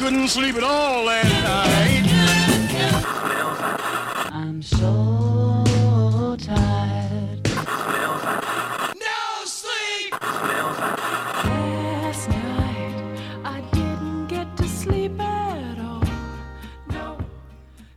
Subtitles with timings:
[0.00, 2.06] couldn't sleep at all last night.
[4.32, 7.44] I'm so tired.
[8.96, 10.12] No sleep.
[10.22, 16.02] Last night I didn't get to sleep at all.
[16.88, 17.18] No,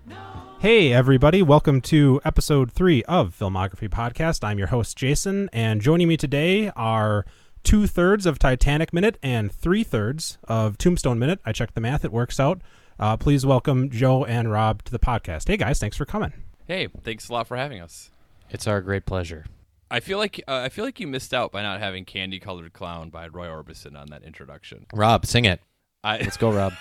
[0.06, 0.18] no.
[0.60, 4.44] Hey, everybody, welcome to episode three of Filmography Podcast.
[4.44, 7.26] I'm your host, Jason, and joining me today are
[7.64, 11.40] two thirds of Titanic Minute and three thirds of Tombstone Minute.
[11.46, 12.62] I checked the math, it works out.
[13.00, 15.48] Uh, please welcome Joe and Rob to the podcast.
[15.48, 16.34] Hey, guys, thanks for coming.
[16.68, 18.12] Hey, thanks a lot for having us.
[18.50, 19.46] It's our great pleasure.
[19.90, 22.74] I feel like uh, I feel like you missed out by not having "Candy Colored
[22.74, 24.86] Clown" by Roy Orbison on that introduction.
[24.94, 25.60] Rob, sing it.
[26.04, 26.74] I Let's go, Rob.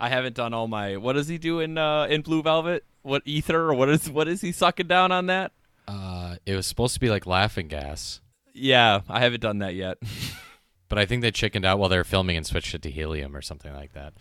[0.00, 0.96] I haven't done all my.
[0.96, 2.84] What does he do in uh, in Blue Velvet?
[3.02, 5.52] What ether or what is what is he sucking down on that?
[5.86, 8.20] Uh, it was supposed to be like laughing gas,
[8.52, 9.98] Yeah, I haven't done that yet.
[10.88, 13.36] but I think they chickened out while they were filming and switched it to helium
[13.36, 14.14] or something like that.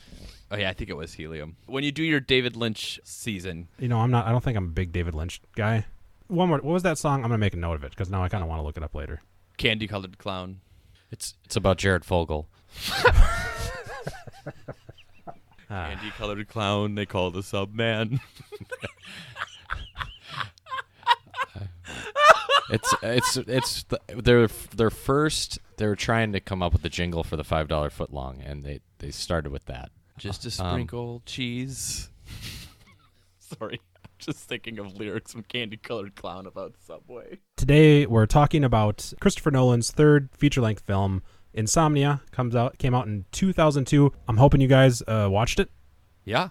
[0.51, 1.57] oh yeah, I think it was helium.
[1.65, 4.65] When you do your David Lynch season, You know, I'm not, I don't think I'm
[4.65, 5.85] a big David Lynch guy.
[6.27, 7.23] One more, what was that song?
[7.23, 8.63] I'm going to make a note of it because now I kind of want to
[8.63, 9.21] look it up later.
[9.57, 10.61] Candy Colored Clown.
[11.11, 12.47] It's it's about Jared Fogle.
[15.71, 15.89] Ah.
[15.89, 16.95] Candy Colored Clown.
[16.95, 18.19] They call the sub man.
[22.71, 25.59] It's it's it's the, their their first.
[25.77, 28.41] They were trying to come up with a jingle for the five dollar foot long,
[28.45, 29.91] and they they started with that.
[30.17, 32.09] Just a Um, sprinkle cheese.
[33.39, 37.39] Sorry, I'm just thinking of lyrics from Candy Colored Clown about Subway.
[37.57, 43.25] Today we're talking about Christopher Nolan's third feature-length film, Insomnia, comes out came out in
[43.31, 44.11] 2002.
[44.27, 45.71] I'm hoping you guys uh, watched it.
[46.25, 46.49] Yeah,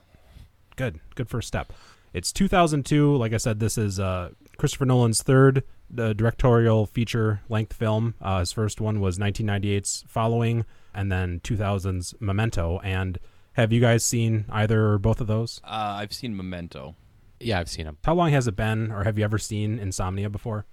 [0.77, 1.73] Good, good first step.
[2.13, 3.17] It's 2002.
[3.17, 5.63] Like I said, this is uh, Christopher Nolan's third
[5.97, 8.15] uh, directorial feature-length film.
[8.21, 10.65] Uh, his first one was 1998's Following,
[10.95, 12.81] and then 2000's Memento.
[12.83, 13.19] And
[13.55, 15.61] have you guys seen either or both of those?
[15.65, 16.95] uh, I've seen Memento.
[17.41, 17.99] Yeah, I've seen them.
[18.05, 20.67] How long has it been, or have you ever seen Insomnia before?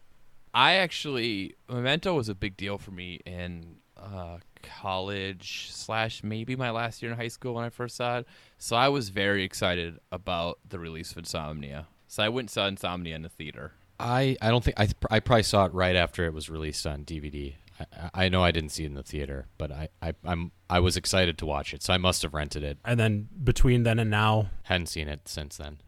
[0.54, 6.72] I actually Memento was a big deal for me in uh, college slash maybe my
[6.72, 8.28] last year in high school when I first saw it.
[8.58, 11.88] So I was very excited about the release of Insomnia.
[12.08, 13.74] So I went and saw Insomnia in the theater.
[14.00, 17.04] I I don't think I I probably saw it right after it was released on
[17.06, 17.56] DVD.
[17.80, 20.80] I, I know I didn't see it in the theater, but I, I I'm I
[20.80, 22.78] was excited to watch it, so I must have rented it.
[22.86, 25.80] And then between then and now, Hadn't seen it since then.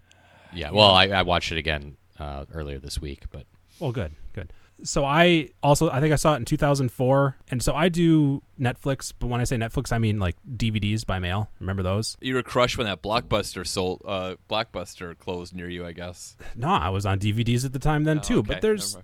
[0.53, 3.45] Yeah, well, I, I watched it again uh, earlier this week, but
[3.79, 4.53] Well, good, good.
[4.83, 9.11] So I also I think I saw it in 2004, and so I do Netflix.
[9.17, 11.49] But when I say Netflix, I mean like DVDs by mail.
[11.59, 12.15] Remember those?
[12.21, 14.01] You were crushed when that blockbuster sold.
[14.05, 16.35] Uh, blockbuster closed near you, I guess.
[16.55, 18.39] No, I was on DVDs at the time then Oh, too.
[18.39, 18.97] okay, But there's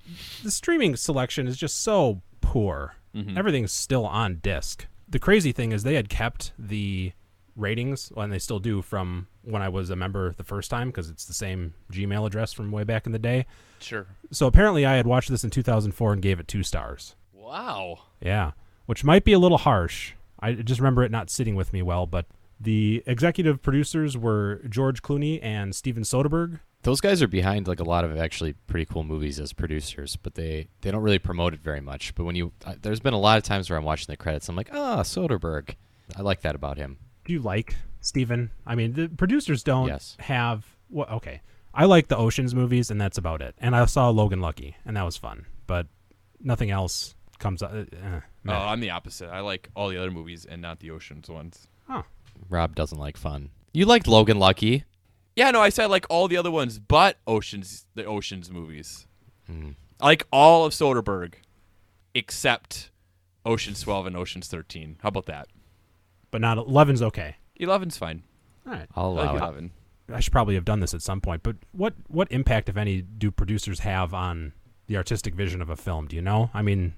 [0.44, 2.96] the streaming selection is just so poor.
[3.16, 3.38] Mm-hmm.
[3.38, 4.88] Everything's still on disc.
[5.08, 7.14] The crazy thing is they had kept the
[7.56, 11.10] ratings, and they still do from when I was a member the first time because
[11.10, 13.46] it's the same Gmail address from way back in the day.
[13.80, 14.08] Sure.
[14.32, 17.16] So apparently, I had watched this in 2004 and gave it two stars.
[17.34, 18.00] Wow.
[18.22, 18.52] Yeah,
[18.86, 20.14] which might be a little harsh.
[20.40, 22.26] I just remember it not sitting with me well, but
[22.60, 26.60] the executive producers were George Clooney and Steven Soderbergh.
[26.84, 30.36] those guys are behind like a lot of actually pretty cool movies as producers, but
[30.36, 32.14] they they don't really promote it very much.
[32.16, 34.50] But when you uh, there's been a lot of times where I'm watching the credits,
[34.50, 35.76] I'm like, ah, Soderbergh.
[36.18, 36.98] I like that about him.
[37.26, 38.52] Do you like Steven?
[38.66, 40.16] I mean, the producers don't Yes.
[40.20, 41.10] have what?
[41.12, 41.42] okay,
[41.74, 43.56] I like the Ocean's movies, and that's about it.
[43.58, 45.88] And I saw Logan Lucky, and that was fun, but
[46.40, 47.62] nothing else comes.
[47.64, 48.52] Uh, eh, Oh.
[48.52, 49.30] I'm the opposite.
[49.30, 51.70] I like all the other movies and not the Ocean's ones.
[51.88, 52.04] Huh.
[52.50, 53.52] Rob doesn't like fun.
[53.74, 54.84] You liked Logan Lucky.
[55.36, 59.08] Yeah, no, I said I like all the other ones, but Ocean's the Ocean's movies.
[59.48, 59.72] Hmm.
[60.02, 61.36] I like all of Soderbergh,
[62.14, 62.92] except
[63.46, 64.98] Ocean's 12 and Ocean's 13.
[65.02, 65.48] How about that?
[66.34, 67.38] But not 11's okay.
[67.62, 68.24] 11's fine.
[68.68, 68.88] All right.
[68.96, 69.46] I'll I allow like it.
[69.46, 69.72] 11.
[70.14, 73.02] I should probably have done this at some point, but what what impact, if any,
[73.02, 74.52] do producers have on
[74.88, 76.08] the artistic vision of a film?
[76.08, 76.50] Do you know?
[76.54, 76.96] I mean,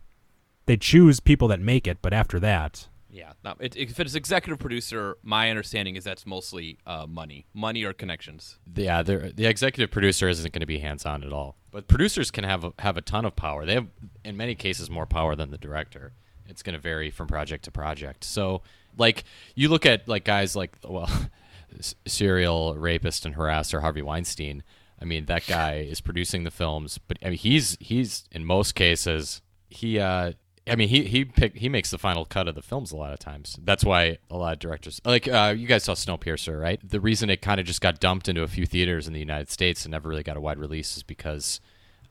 [0.66, 4.58] they choose people that make it, but after that, Yeah, no, it, if it's executive
[4.60, 8.58] producer, my understanding is that's mostly uh, money, money or connections.
[8.76, 11.58] Yeah, they're- the executive producer isn't going to be hands on at all.
[11.72, 13.66] But producers can have a, have a ton of power.
[13.66, 13.88] They have,
[14.24, 16.14] in many cases, more power than the director.
[16.48, 18.24] It's going to vary from project to project.
[18.24, 18.62] So,
[18.98, 19.24] like,
[19.56, 21.10] you look at like guys like well,
[22.06, 24.64] serial rapist and harasser Harvey Weinstein.
[25.02, 28.76] I mean, that guy is producing the films, but I mean, he's he's in most
[28.76, 30.34] cases he uh
[30.68, 33.14] I mean, he he pick, he makes the final cut of the films a lot
[33.14, 33.56] of times.
[33.64, 36.80] That's why a lot of directors like uh, you guys saw Snowpiercer, right?
[36.84, 39.52] The reason it kind of just got dumped into a few theaters in the United
[39.52, 41.62] States and never really got a wide release is because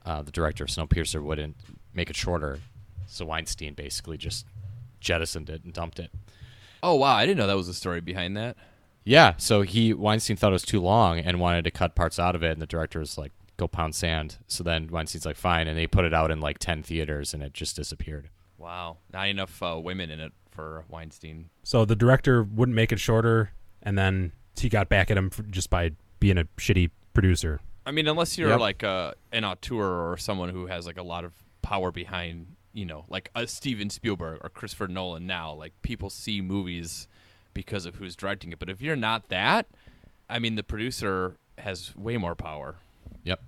[0.07, 1.57] uh, the director of Snowpiercer wouldn't
[1.93, 2.61] make it shorter.
[3.09, 4.47] So Weinstein basically just
[5.01, 6.13] jettisoned it and dumped it.
[6.85, 8.57] Oh wow, I didn't know that was the story behind that.
[9.05, 12.35] Yeah, so he Weinstein thought it was too long and wanted to cut parts out
[12.35, 15.67] of it, and the director was like, "Go pound sand." So then Weinstein's like, "Fine,"
[15.69, 18.29] and they put it out in like ten theaters, and it just disappeared.
[18.59, 21.51] Wow, not enough uh, women in it for Weinstein.
[21.65, 23.51] So the director wouldn't make it shorter,
[23.83, 27.61] and then he got back at him for, just by being a shitty producer.
[27.87, 28.61] I mean, unless you're Yep.
[28.61, 32.85] like a, an auteur or someone who has like a lot of power behind, you
[32.85, 37.09] know, like a Steven Spielberg or Christopher Nolan now, like people see movies
[37.55, 38.59] because of who's directing it.
[38.59, 39.67] But if you're not that,
[40.29, 42.77] I mean, the producer has way more power.
[43.23, 43.41] Yep.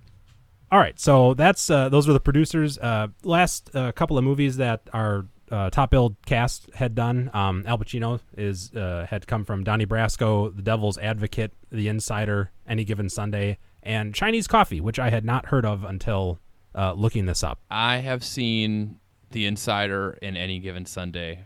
[0.71, 2.77] All right, so that's uh, those were the producers.
[2.77, 7.29] Uh, last uh, couple of movies that our uh, top billed cast had done.
[7.33, 12.51] Um, Al Pacino is uh, had come from Donnie Brasco, The Devil's Advocate, The Insider,
[12.67, 16.39] Any Given Sunday, and Chinese Coffee, which I had not heard of until
[16.75, 17.59] uh, looking this up.
[17.71, 18.99] I have seen
[19.31, 21.45] The Insider in any given Sunday.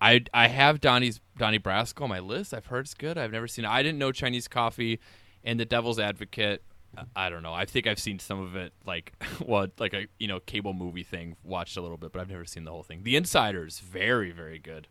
[0.00, 2.52] I I have Donnie's Donnie Brasco on my list.
[2.52, 3.16] I've heard it's good.
[3.16, 3.70] I've never seen it.
[3.70, 5.00] I didn't know Chinese Coffee
[5.44, 6.62] and The Devil's Advocate.
[6.96, 7.52] I- I don't know.
[7.54, 9.12] I think I've seen some of it, like
[9.44, 11.36] what, like a you know cable movie thing.
[11.44, 13.02] Watched a little bit, but I've never seen the whole thing.
[13.04, 14.88] The Insider is very very good.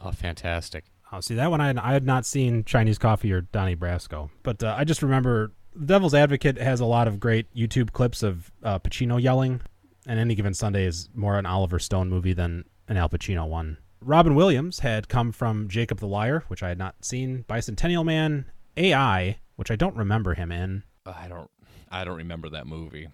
[0.00, 0.84] Oh, fantastic.
[1.12, 4.30] Oh, see that one I had, I had not seen Chinese Coffee or Donnie Brasco,
[4.42, 8.22] but uh, I just remember The Devil's Advocate has a lot of great YouTube clips
[8.22, 9.60] of uh, Pacino yelling,
[10.06, 13.78] and Any Given Sunday is more an Oliver Stone movie than an Al Pacino one.
[14.00, 18.44] Robin Williams had come from Jacob the Liar, which I had not seen, Bicentennial Man,
[18.76, 20.82] AI, which I don't remember him in.
[21.06, 21.50] I don't
[21.90, 23.08] I don't remember that movie.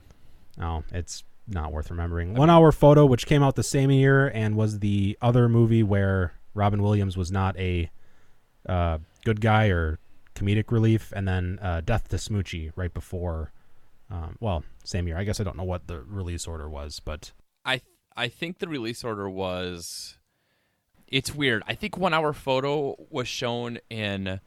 [0.61, 2.35] Oh, it's not worth remembering.
[2.35, 6.35] One Hour Photo, which came out the same year and was the other movie where
[6.55, 7.91] Robin Williams was not a
[8.69, 9.99] uh, good guy or
[10.35, 13.53] comedic relief, and then uh, Death to Smoochy right before.
[14.11, 15.17] Um, well, same year.
[15.17, 17.33] I guess I don't know what the release order was, but
[17.65, 17.83] I
[18.17, 20.19] I think the release order was
[21.07, 21.63] it's weird.
[21.67, 24.41] I think one hour photo was shown in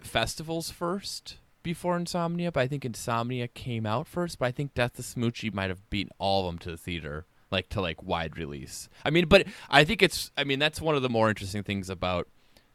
[0.00, 4.38] festivals first before Insomnia, but I think Insomnia came out first.
[4.38, 7.26] But I think Death to Smoochy might have beaten all of them to the theater,
[7.50, 8.88] like to like wide release.
[9.04, 10.30] I mean, but I think it's.
[10.36, 12.28] I mean, that's one of the more interesting things about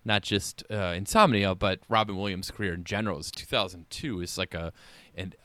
[0.05, 3.19] not just uh, Insomnia, but Robin Williams' career in general.
[3.19, 4.73] Is 2002 is like a,
[5.15, 5.35] and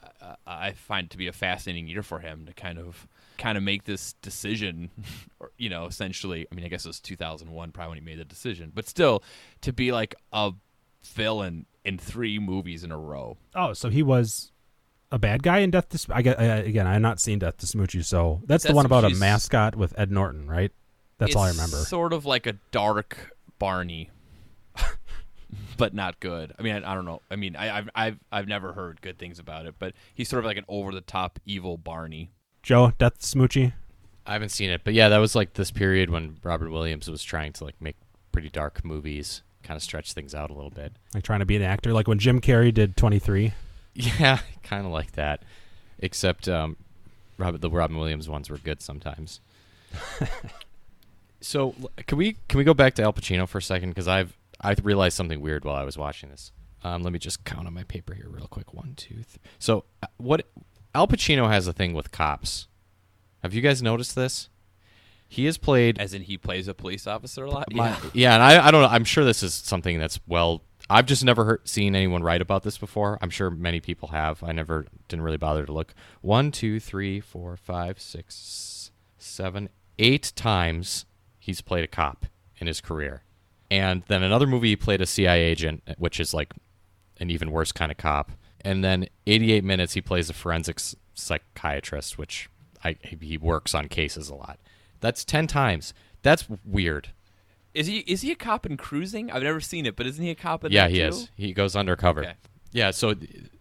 [0.46, 3.06] I find it to be a fascinating year for him to kind of
[3.36, 4.90] kind of make this decision,
[5.40, 6.46] or you know, essentially.
[6.50, 9.22] I mean, I guess it was 2001 probably when he made the decision, but still
[9.62, 10.52] to be like a
[11.04, 13.36] villain in three movies in a row.
[13.54, 14.52] oh, so he was
[15.10, 15.98] a bad guy in Death to.
[15.98, 18.74] Sm- I get, uh, again, I have not seen Death to Smoochy, so that's the
[18.74, 20.72] one about a mascot with Ed Norton, right?
[21.18, 21.78] That's all I remember.
[21.78, 24.10] Sort of like a dark Barney,
[25.78, 26.52] but not good.
[26.58, 27.22] I mean, I, I don't know.
[27.30, 30.40] I mean, I, I've I've I've never heard good things about it, but he's sort
[30.40, 32.32] of like an over the top evil Barney.
[32.62, 33.72] Joe, Death Smoochy.
[34.26, 37.22] I haven't seen it, but yeah, that was like this period when Robert Williams was
[37.22, 37.96] trying to like make
[38.30, 40.92] pretty dark movies, kind of stretch things out a little bit.
[41.14, 43.54] Like trying to be an actor, like when Jim Carrey did 23.
[43.94, 45.42] Yeah, kind of like that.
[45.98, 46.76] Except um,
[47.36, 49.40] Robert, the Robin Williams ones were good sometimes.
[51.40, 51.74] so
[52.06, 53.88] can we can we go back to Al Pacino for a second?
[53.88, 56.52] Because I've I realized something weird while I was watching this.
[56.82, 58.72] Um, let me just count on my paper here real quick.
[58.72, 59.40] One, two, three.
[59.58, 60.46] So uh, what
[60.94, 62.68] Al Pacino has a thing with cops.
[63.42, 64.48] Have you guys noticed this?
[65.28, 67.72] He has played As in, he plays a police officer a lot.
[67.72, 68.00] my- yeah.
[68.14, 68.88] yeah, and I, I don't know.
[68.88, 70.62] I'm sure this is something that's well.
[70.90, 73.18] I've just never heard, seen anyone write about this before.
[73.20, 74.42] I'm sure many people have.
[74.42, 75.92] I never didn't really bother to look.
[76.22, 79.68] One, two, three, four, five, six, seven,
[79.98, 81.04] eight times
[81.38, 82.24] he's played a cop
[82.56, 83.22] in his career,
[83.70, 86.52] and then another movie he played a CIA agent, which is like
[87.18, 88.30] an even worse kind of cop.
[88.62, 92.48] And then 88 minutes he plays a forensics psychiatrist, which
[92.84, 94.58] I he works on cases a lot.
[95.00, 95.94] That's 10 times.
[96.22, 97.10] That's weird.
[97.74, 99.30] Is he is he a cop in Cruising?
[99.30, 101.04] I've never seen it, but isn't he a cop in Yeah, he too?
[101.04, 101.30] is.
[101.36, 102.22] He goes undercover.
[102.22, 102.34] Okay.
[102.72, 103.14] Yeah, so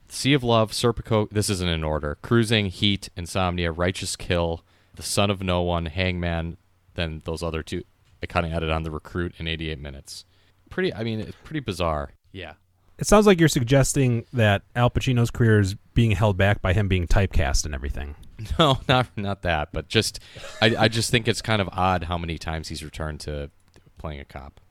[0.09, 2.17] Sea of Love, Serpico, this isn't in order.
[2.21, 4.63] Cruising, Heat, Insomnia, Righteous Kill,
[4.95, 6.57] The Son of No One, Hangman,
[6.95, 7.83] then those other two.
[8.29, 10.25] I kind of added on The Recruit in 88 minutes.
[10.69, 12.11] Pretty, I mean, it's pretty bizarre.
[12.31, 12.53] Yeah.
[12.97, 16.87] It sounds like you're suggesting that Al Pacino's career is being held back by him
[16.87, 18.15] being typecast and everything.
[18.59, 20.19] No, not not that, but just
[20.61, 23.49] I, I just think it's kind of odd how many times he's returned to
[23.97, 24.61] playing a cop.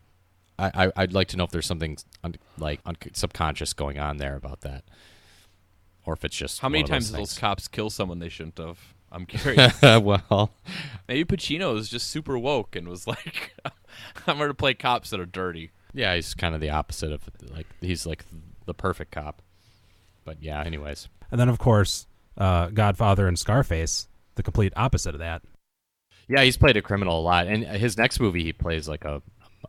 [0.57, 4.19] I, I I'd like to know if there's something un, like un, subconscious going on
[4.19, 4.85] there about that,
[6.05, 8.29] or if it's just How many one of times those those cops kill someone they
[8.29, 8.79] shouldn't have?
[9.13, 9.81] I'm curious.
[9.83, 10.51] well,
[11.09, 13.55] Maybe Pacino is just super woke and was like,
[14.27, 17.23] "I'm going to play cops that are dirty." yeah, he's kind of the opposite of
[17.51, 18.25] like he's like
[18.67, 19.41] the perfect cop.
[20.25, 25.21] But yeah, anyways, And then, of course, uh, Godfather and Scarface, the complete opposite of
[25.21, 25.43] that.
[26.29, 29.23] yeah, he's played a criminal a lot, and his next movie he plays like a,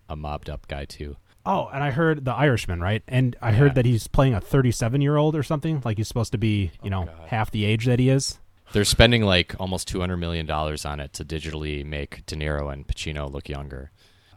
[0.09, 1.15] a mobbed up guy too.
[1.45, 3.03] Oh, and I heard the Irishman, right?
[3.07, 3.55] And I Yeah.
[3.57, 5.81] heard that he's playing a 37 year old or something.
[5.85, 7.27] Like he's supposed to be, you know, God.
[7.27, 8.39] half the age that he is.
[8.73, 12.71] They're spending like almost two hundred million dollars on it to digitally make De Niro
[12.71, 13.91] and Pacino look younger.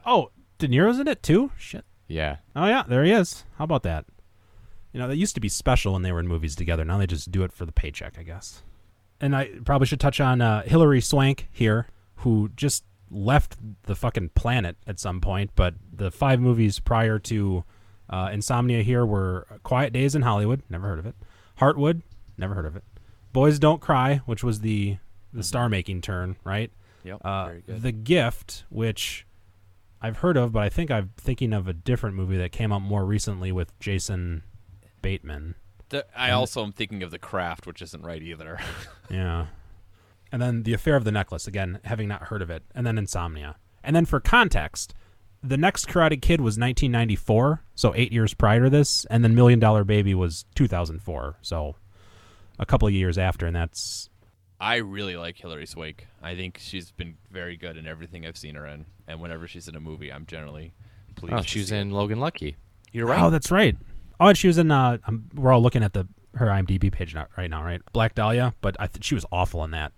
[0.05, 1.51] Oh, De Niro's in it too.
[1.57, 1.85] Shit.
[2.07, 3.45] Yeah, Oh yeah, there he is.
[3.57, 4.05] How about that?
[4.91, 6.83] You know, that used to be special when they were in movies together.
[6.83, 8.63] Now they just do it for the paycheck, I guess.
[9.21, 14.29] And I probably should touch on uh, Hilary Swank here, who just left the fucking
[14.29, 15.51] planet at some point.
[15.55, 17.63] But the five movies prior to
[18.09, 21.15] uh, Insomnia here were Quiet Days in Hollywood, never heard of it.
[21.59, 22.01] Heartwood,
[22.37, 22.83] never heard of it.
[23.33, 24.97] Boys Don't Cry, which was the
[25.33, 26.71] the star making turn, right?
[27.03, 27.21] Yep.
[27.23, 27.81] Uh, very good.
[27.81, 29.25] The Gift, which
[30.01, 32.81] I've heard of, but I think I'm thinking of a different movie that came out
[32.81, 34.43] more recently with Jason
[35.01, 35.55] Bateman.
[35.89, 38.59] The- I also am thinking of the craft, which isn't right either.
[39.09, 39.47] Yeah.
[40.31, 42.63] And then The Affair of the Necklace, again, having not heard of it.
[42.73, 43.57] And then Insomnia.
[43.83, 44.93] And then for context,
[45.43, 49.03] the next Karate Kid was 1994, so eight years prior to this.
[49.09, 51.75] And then Million Dollar Baby was 2004, so
[52.61, 53.45] a couple of years after.
[53.45, 54.09] And that's
[54.61, 56.07] I really like Hilary Swank.
[56.21, 59.67] I think she's been very good in everything I've seen her in, and whenever she's
[59.67, 60.73] in a movie, I'm generally
[61.15, 61.33] pleased.
[61.33, 62.57] oh, to she was see in Logan Lucky.
[62.91, 63.21] You're right.
[63.21, 63.75] Oh, that's right.
[64.19, 64.69] Oh, and she was in.
[64.69, 67.81] Uh, um, we're all looking at the her IMDb page now, right now, right?
[67.91, 69.93] Black Dahlia, but I th- she was awful in that.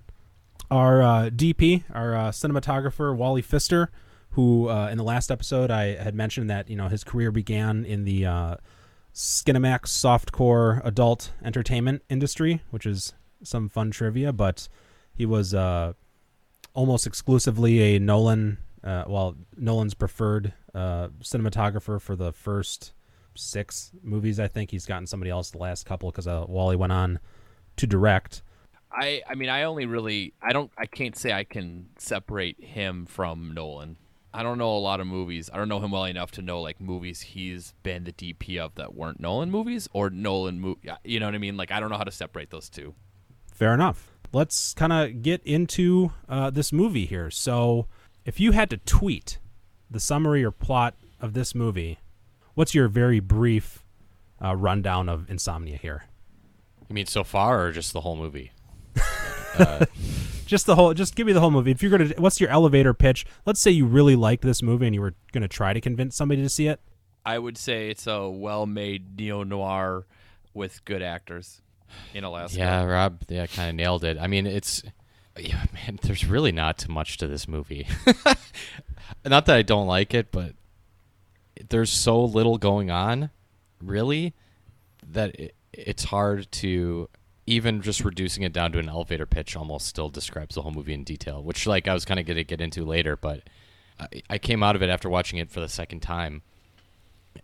[0.71, 3.91] Our uh, DP, our uh, cinematographer Wally Pfister,
[4.31, 7.83] who uh, in the last episode I had mentioned that you know his career began
[7.83, 8.55] in the uh,
[9.13, 14.33] Skinemax softcore adult entertainment industry, which is some fun trivia.
[14.33, 14.67] But
[15.13, 15.93] he was uh,
[16.73, 22.93] almost exclusively a Nolan, uh, well, Nolan's preferred uh, cinematographer for the first
[23.35, 24.39] six movies.
[24.39, 27.19] I think he's gotten somebody else the last couple because uh, Wally went on
[27.77, 28.41] to direct.
[28.91, 33.05] I I mean I only really I don't I can't say I can separate him
[33.05, 33.97] from Nolan.
[34.33, 35.49] I don't know a lot of movies.
[35.53, 38.73] I don't know him well enough to know like movies he's been the DP of
[38.75, 40.89] that weren't Nolan movies or Nolan movie.
[41.03, 41.55] You know what I mean?
[41.55, 42.95] Like I don't know how to separate those two.
[43.53, 44.09] Fair enough.
[44.31, 47.29] Let's kind of get into uh, this movie here.
[47.29, 47.85] So,
[48.25, 49.37] if you had to tweet
[49.91, 51.99] the summary or plot of this movie,
[52.55, 53.85] what's your very brief
[54.43, 56.05] uh, rundown of Insomnia here?
[56.89, 58.51] You mean so far, or just the whole movie?
[59.57, 59.85] Uh,
[60.45, 60.93] just the whole.
[60.93, 61.71] Just give me the whole movie.
[61.71, 63.25] If you're gonna, what's your elevator pitch?
[63.45, 66.41] Let's say you really liked this movie and you were gonna try to convince somebody
[66.41, 66.79] to see it.
[67.25, 70.05] I would say it's a well-made neo noir
[70.53, 71.61] with good actors
[72.13, 72.57] in Alaska.
[72.57, 74.17] Yeah, Rob, yeah, kind of nailed it.
[74.19, 74.83] I mean, it's
[75.37, 75.99] yeah, man.
[76.01, 77.87] There's really not too much to this movie.
[79.25, 80.53] not that I don't like it, but
[81.69, 83.29] there's so little going on,
[83.81, 84.33] really,
[85.11, 87.09] that it, it's hard to
[87.45, 89.55] even just reducing it down to an elevator pitch.
[89.55, 92.37] Almost still describes the whole movie in detail, which like I was kind of going
[92.37, 93.43] to get into later, but
[93.99, 96.41] I, I came out of it after watching it for the second time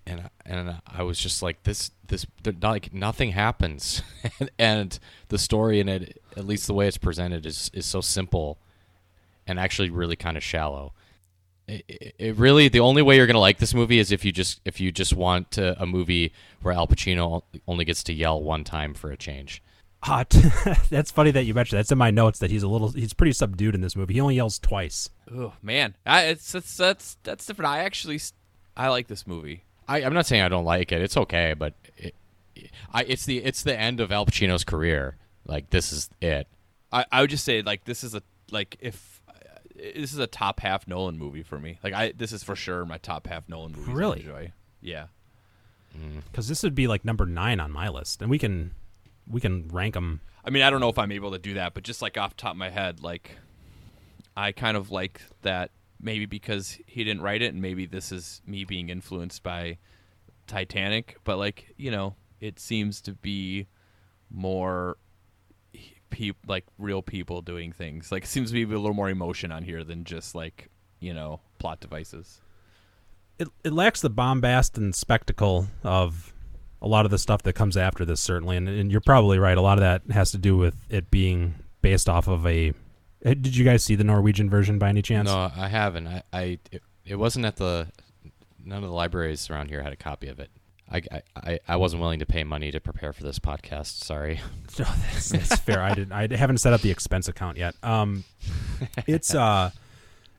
[0.06, 2.26] and and I was just like this this
[2.62, 4.02] like nothing happens
[4.40, 8.02] and, and the story in it at least the way it's presented is is so
[8.02, 8.58] simple
[9.48, 10.94] and actually really kind of shallow
[11.68, 14.60] it, it, really the only way you're gonna like this movie is if you just
[14.66, 18.64] if you just want to, a movie where Al Pacino only gets to yell one
[18.64, 19.62] time for a change
[20.04, 20.24] Ah,
[20.90, 21.80] that's funny that you mentioned.
[21.80, 22.90] That's in my notes that he's a little.
[22.90, 24.14] He's pretty subdued in this movie.
[24.14, 25.10] He only yells twice.
[25.34, 27.70] Oh man, I, it's, it's that's that's different.
[27.70, 28.20] I actually
[28.78, 29.64] I like this movie.
[29.88, 31.02] I, I'm not saying I don't like it.
[31.02, 32.16] It's okay, but it,
[32.94, 35.18] I, it's the it's the end of Al Pacino's career.
[35.46, 36.48] Like this is it.
[36.92, 39.34] I, I would just say like this is a like if uh,
[39.76, 41.78] this is a top half Nolan movie for me.
[41.84, 43.92] Like I this is for sure my top half Nolan movie.
[43.92, 44.20] Really?
[44.20, 44.52] I enjoy.
[44.82, 45.08] Yeah.
[46.32, 48.72] because this would be like number nine on my list, and we can
[49.30, 50.22] we can rank them.
[50.44, 52.32] I mean I don't know if I'm able to do that, but just like off
[52.32, 53.38] the top of my head, like
[54.36, 55.72] I kind of like that
[56.02, 59.78] maybe because he didn't write it, and maybe this is me being influenced by
[60.48, 61.18] Titanic.
[61.24, 63.68] But like you know, it seems to be
[64.30, 64.98] more
[66.10, 68.12] pe- like real people doing things.
[68.12, 70.70] Like it seems to be a little more emotion on here than just like
[71.00, 72.42] you know plot devices.
[73.38, 76.34] It it lacks the bombast and spectacle of
[76.82, 79.58] a lot of the stuff that comes after this, certainly, and, and you're probably right.
[79.58, 82.70] A lot of that has to do with it being based off of a.
[83.26, 85.28] eh, Did you guys see the Norwegian version by any chance?
[85.28, 86.08] No, I haven't.
[86.08, 87.88] I, I it, it wasn't at the
[88.64, 90.50] none of the libraries around here had a copy of it.
[90.92, 94.04] I, I- I, I wasn't willing to pay money to prepare for this podcast.
[94.04, 94.40] Sorry.
[94.78, 95.82] No, that's, that's fair.
[95.82, 96.14] I didn't.
[96.14, 97.76] I haven't set up the expense account yet.
[97.84, 98.24] Um,
[99.08, 99.72] it's uh,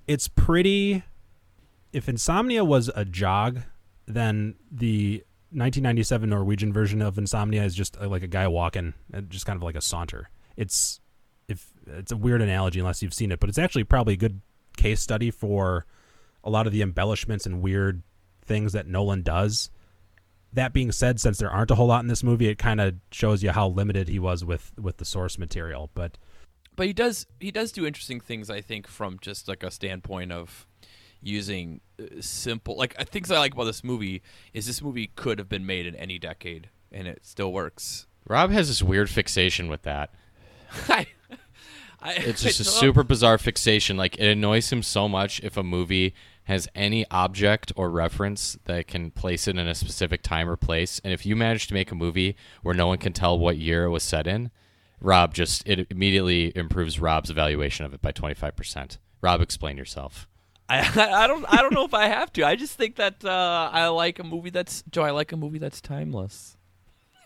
[0.07, 1.03] it's pretty.
[1.93, 3.61] If Insomnia was a jog,
[4.07, 9.29] then the 1997 Norwegian version of Insomnia is just uh, like a guy walking, and
[9.31, 10.31] just kind of like a saunter.
[10.57, 11.01] It's
[11.49, 14.41] if it's a weird analogy unless you've seen it, but it's actually probably a good
[14.77, 15.87] case study for
[16.45, 18.03] a lot of the embellishments and weird
[18.45, 19.71] things that Nolan does.
[20.53, 22.95] That being said, since there aren't a whole lot in this movie, it kind of
[23.13, 25.91] shows you how limited he was with with the source material.
[25.95, 26.17] But
[26.81, 30.33] but he does he does do interesting things i think from just like a standpoint
[30.33, 30.67] of
[31.23, 34.23] using uh, simple like uh, things i like about this movie
[34.55, 38.51] is this movie could have been made in any decade and it still works Rob
[38.51, 40.11] has this weird fixation with that.
[40.89, 41.07] I,
[42.01, 43.97] I, It's just a I don't- super bizarre fixation.
[43.97, 48.87] Like it annoys him so much if a movie has any object or reference that
[48.87, 51.01] can place it in a specific time or place.
[51.03, 53.85] And if you manage to make a movie where no one can tell what year
[53.85, 54.51] it was set in,
[55.01, 58.99] Rob just it immediately improves Rob's evaluation of it by twenty five percent.
[59.23, 60.29] Rob, explain yourself.
[60.97, 62.45] I, I don't I don't know if I have to.
[62.45, 65.03] I just think that uh, I like a movie that's Joe.
[65.03, 66.57] I like a movie that's timeless.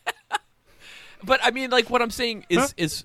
[1.25, 3.05] but I mean, like what I'm saying is is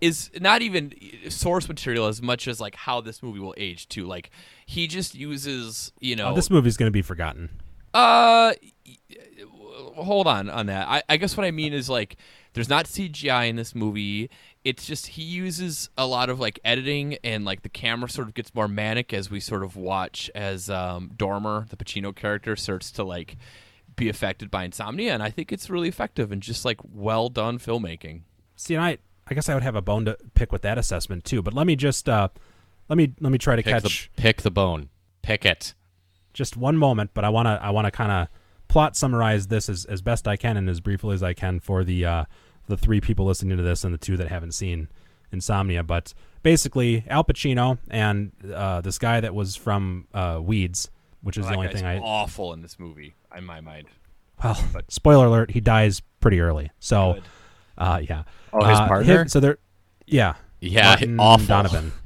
[0.00, 0.94] is not even
[1.28, 4.06] source material as much as like how this movie will age too.
[4.06, 4.30] Like
[4.64, 7.50] he just uses you know uh, this movie's going to be forgotten.
[7.92, 8.52] uh,
[9.96, 10.88] hold on on that.
[10.88, 12.16] I, I guess what I mean is like
[12.52, 14.30] there's not CGI in this movie.
[14.62, 18.34] It's just he uses a lot of like editing and like the camera sort of
[18.34, 22.90] gets more manic as we sort of watch as um, Dormer, the Pacino character, starts
[22.92, 23.36] to like
[23.96, 27.58] be affected by insomnia, and I think it's really effective and just like well done
[27.58, 28.22] filmmaking.
[28.56, 31.24] See, and I I guess I would have a bone to pick with that assessment
[31.24, 31.40] too.
[31.40, 32.28] But let me just uh,
[32.88, 34.90] let me let me try to Pick catch the pick the bone.
[35.22, 35.74] Pick it.
[36.34, 37.12] just one moment.
[37.14, 38.28] But I want to I want to kind of
[38.68, 41.82] plot summarize this as, as best I can and as briefly as I can for
[41.82, 42.24] the uh,
[42.70, 44.88] the three people listening to this and the two that haven't seen
[45.32, 45.82] Insomnia.
[45.82, 50.90] But basically, Al Pacino and uh, this guy that was from uh, Weeds,
[51.22, 53.88] which is That the only thing I awful in this movie, in my mind.
[54.42, 54.58] well,
[54.88, 56.70] spoiler alert, he dies pretty early.
[56.80, 57.20] So,
[57.78, 58.22] uh, yeah.
[58.52, 59.20] Oh, his Uh, partner?
[59.22, 59.58] him- so they're,
[60.06, 60.34] yeah.
[60.60, 61.46] Yeah, Martin awful.
[61.46, 61.92] Donovan.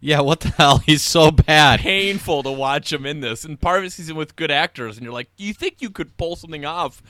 [0.00, 0.78] Yeah, what the hell?
[0.84, 1.80] He's so bad.
[1.80, 3.42] painful to watch him in this.
[3.46, 6.14] And part of it's season with good actors, and you're like, you think you could
[6.18, 7.02] pull something off,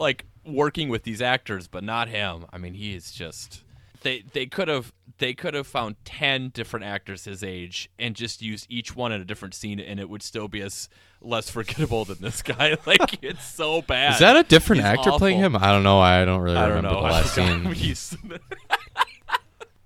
[0.00, 2.46] like working with these actors, but not him.
[2.52, 3.62] I mean, he is just.
[4.02, 8.40] They they could have they could have found ten different actors his age and just
[8.40, 10.88] used each one in a different scene, and it would still be as
[11.20, 12.78] less forgettable than this guy.
[12.86, 14.14] Like it's so bad.
[14.14, 15.54] Is that a different He's actor playing him?
[15.54, 16.00] I don't know.
[16.00, 17.06] I don't really I don't remember know.
[17.06, 17.64] the last scene.
[17.72, 18.16] He's-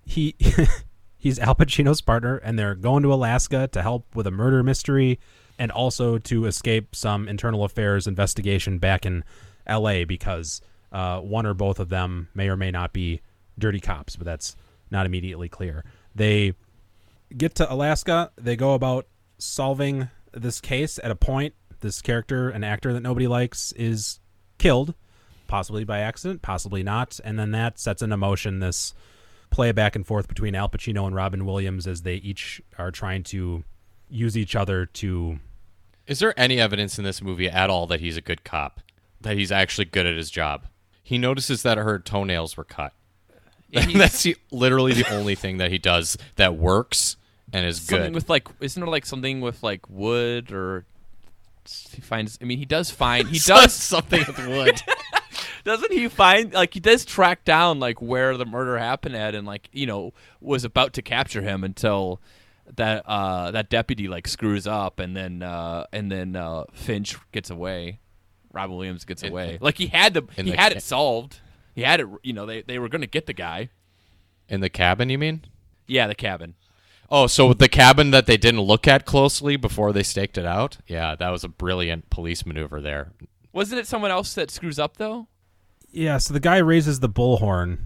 [0.05, 0.37] he
[1.17, 5.19] he's Al Pacino's partner, and they're going to Alaska to help with a murder mystery,
[5.59, 9.25] and also to escape some internal affairs investigation back in
[9.67, 10.05] L.A.
[10.05, 10.61] because
[10.93, 13.21] uh, one or both of them may or may not be
[13.59, 14.57] dirty cops, but that's
[14.91, 15.85] not immediately clear.
[16.15, 16.55] They
[17.37, 18.31] get to Alaska.
[18.37, 19.07] They go about
[19.39, 20.99] solving this case.
[21.03, 24.21] At a point, this character, an actor that nobody likes, is
[24.59, 24.95] killed,
[25.47, 28.95] possibly by accident, possibly not, and then that sets into motion this
[29.51, 33.23] play back and forth between Al Pacino and Robin Williams as they each are trying
[33.25, 33.63] to
[34.09, 35.39] use each other to.
[36.07, 38.81] Is there any evidence in this movie at all that he's a good cop?
[39.25, 40.67] That he's actually good at his job?
[41.03, 42.95] He notices that her toenails were cut.
[43.73, 47.17] That's the, literally the only thing that he does that works
[47.53, 48.15] and is something good.
[48.15, 50.85] with like isn't there like something with like wood or
[51.91, 54.81] he finds i mean he does find he does something with wood.
[55.65, 59.47] doesn't he find like he does track down like where the murder happened at and
[59.47, 62.21] like you know was about to capture him until
[62.77, 67.51] that uh that deputy like screws up and then uh and then uh finch gets
[67.51, 67.99] away
[68.55, 71.41] robin williams gets In- away like he had the he the had ca- it solved
[71.75, 73.69] he had it you know they they were gonna get the guy
[74.49, 75.45] in the cabin, you mean?
[75.87, 76.55] yeah the cabin
[77.11, 80.79] Oh, so the cabin that they didn't look at closely before they staked it out?
[80.87, 83.13] Yeah, that was a brilliant police maneuver there.
[83.53, 85.29] wasn't it someone else that screws up though
[85.93, 87.79] Yeah, so the guy raises the bullhorn.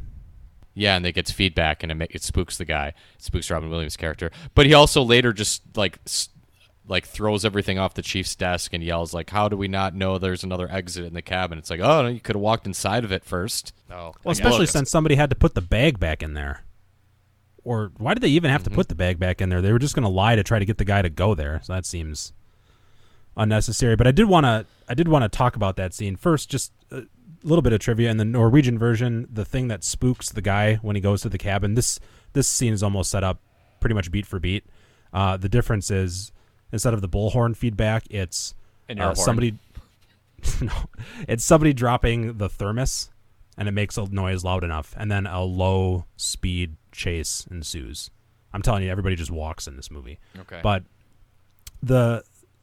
[0.72, 2.88] Yeah, and it gets feedback, and it, ma- it spooks the guy.
[3.16, 4.31] It spooks Robin Williams' character.
[4.54, 6.28] But he also later just like s-
[6.88, 10.18] like throws everything off the chief's desk and yells like, "How do we not know
[10.18, 13.05] there's another exit in the cabin?" It's like, "Oh, no, you could have walked inside
[13.05, 13.72] of it first.
[13.90, 16.64] oh Well, especially since somebody had to put the bag back in there.
[17.64, 18.53] Or why did they even Mm-hmm.
[18.53, 19.61] have to put the bag back in there?
[19.61, 21.61] They were just going to lie to try to get the guy to go there.
[21.64, 22.33] So that seems
[23.37, 23.96] unnecessary.
[23.96, 26.48] But I did want to I did want to talk about that scene first.
[26.51, 27.03] Just a
[27.42, 29.29] little bit of trivia in the Norwegian version.
[29.31, 31.74] The thing that spooks the guy when he goes to the cabin.
[31.74, 32.01] This
[32.33, 33.40] this scene is almost set up
[33.81, 34.64] pretty much beat for beat.
[35.12, 36.33] Uh, the difference is
[36.72, 38.54] instead of the bullhorn feedback, it's
[38.88, 39.59] uh, somebody.
[40.61, 40.72] no,
[41.28, 43.11] it's somebody dropping the thermos,
[43.57, 48.11] and it makes a noise loud enough, and then a low speed chase ensues.
[48.52, 50.18] I'm telling you, everybody just walks in this movie.
[50.38, 50.85] okay But
[51.83, 52.22] the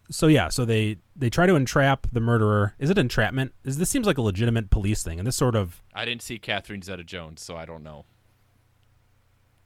[0.10, 2.76] so yeah, so they they try to entrap the murderer.
[2.80, 3.54] Is it entrapment?
[3.64, 5.20] Is this seems like a legitimate police thing?
[5.20, 8.06] And this sort of I didn't see Catherine Zeta Jones, so I don't know.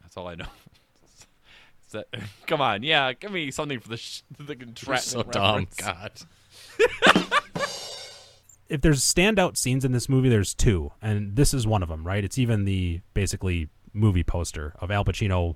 [0.02, 0.46] That's all I know.
[1.90, 2.08] Is that,
[2.48, 5.68] come on, yeah, give me something for the sh- the You're entrapment so dumb.
[5.78, 6.12] God.
[8.70, 12.06] if there's standout scenes in this movie, there's two, and this is one of them,
[12.06, 12.24] right?
[12.24, 15.56] It's even the basically movie poster of Al Pacino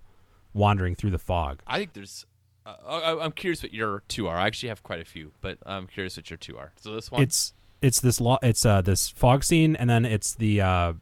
[0.53, 1.61] wandering through the fog.
[1.67, 2.25] I think there's.
[2.65, 4.37] Uh, I, I'm curious what your two are.
[4.37, 6.71] I actually have quite a few, but I'm curious what your two are.
[6.77, 10.33] So this one, It's it's this lo- it's uh this fog scene, and then it's
[10.33, 10.93] the uh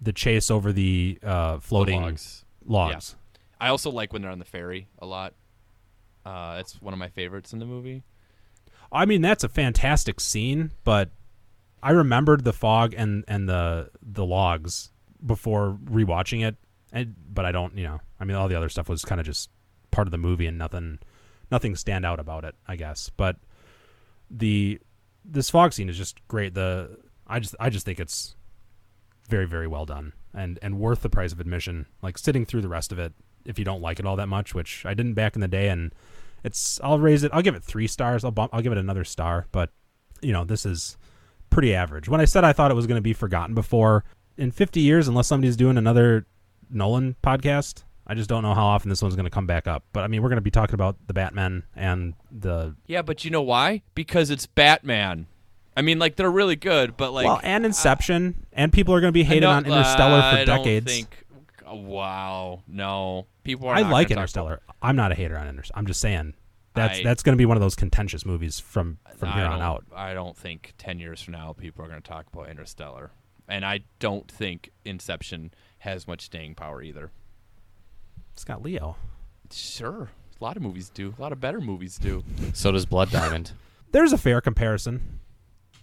[0.00, 2.44] the chase over the uh the floating logs.
[2.64, 3.16] logs.
[3.60, 5.34] I also like when they're on the ferry a lot.
[6.24, 8.02] Uh, it's one of my favorites in the movie.
[8.92, 11.10] I mean, that's a fantastic scene, but
[11.82, 14.90] I remembered the fog and and the the logs
[15.24, 16.56] before rewatching it,
[16.92, 19.26] and but I don't, you know, I mean, all the other stuff was kind of
[19.26, 19.50] just
[19.90, 20.98] part of the movie and nothing
[21.50, 23.10] nothing stand out about it, I guess.
[23.10, 23.36] But
[24.30, 24.80] the
[25.24, 26.54] this fog scene is just great.
[26.54, 28.34] The I just I just think it's
[29.28, 31.86] very very well done and and worth the price of admission.
[32.02, 33.12] Like sitting through the rest of it
[33.48, 35.68] if you don't like it all that much, which I didn't back in the day
[35.68, 35.92] and
[36.44, 37.32] it's I'll raise it.
[37.34, 38.24] I'll give it 3 stars.
[38.24, 39.70] I'll bump, I'll give it another star, but
[40.22, 40.96] you know, this is
[41.50, 42.08] pretty average.
[42.08, 44.04] When I said I thought it was going to be forgotten before
[44.36, 46.26] in 50 years unless somebody's doing another
[46.70, 49.84] Nolan podcast, I just don't know how often this one's going to come back up.
[49.92, 53.24] But I mean, we're going to be talking about the Batman and the Yeah, but
[53.24, 53.82] you know why?
[53.94, 55.26] Because it's Batman.
[55.76, 59.12] I mean, like they're really good, but like well, and Inception, and people are going
[59.12, 60.92] to be hating on Interstellar uh, for I don't decades.
[60.92, 61.24] think-
[61.66, 63.74] oh, wow, no, people are.
[63.74, 64.60] I not like gonna Interstellar.
[64.82, 65.78] I'm not a hater on Interstellar.
[65.78, 66.34] I'm just saying
[66.74, 69.60] that's I- that's going to be one of those contentious movies from from here on
[69.60, 69.84] out.
[69.94, 73.10] I don't think ten years from now people are going to talk about Interstellar,
[73.48, 77.10] and I don't think Inception has much staying power either.
[78.34, 78.96] It's got Leo.
[79.50, 81.14] Sure, a lot of movies do.
[81.18, 82.22] A lot of better movies do.
[82.52, 83.52] So does Blood Diamond.
[83.92, 85.17] There's a fair comparison.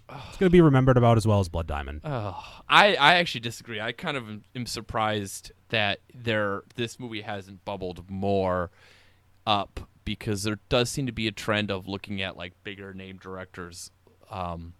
[0.09, 2.01] It's going to be remembered about as well as Blood Diamond.
[2.03, 3.79] Oh, I, I actually disagree.
[3.81, 8.71] I kind of am, am surprised that there this movie hasn't bubbled more
[9.47, 13.17] up because there does seem to be a trend of looking at like bigger name
[13.17, 13.89] directors,
[14.29, 14.73] um,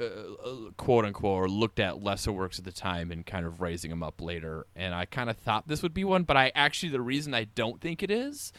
[0.00, 3.90] uh, quote unquote, or looked at lesser works at the time and kind of raising
[3.90, 4.66] them up later.
[4.76, 7.44] And I kind of thought this would be one, but I actually the reason I
[7.44, 8.52] don't think it is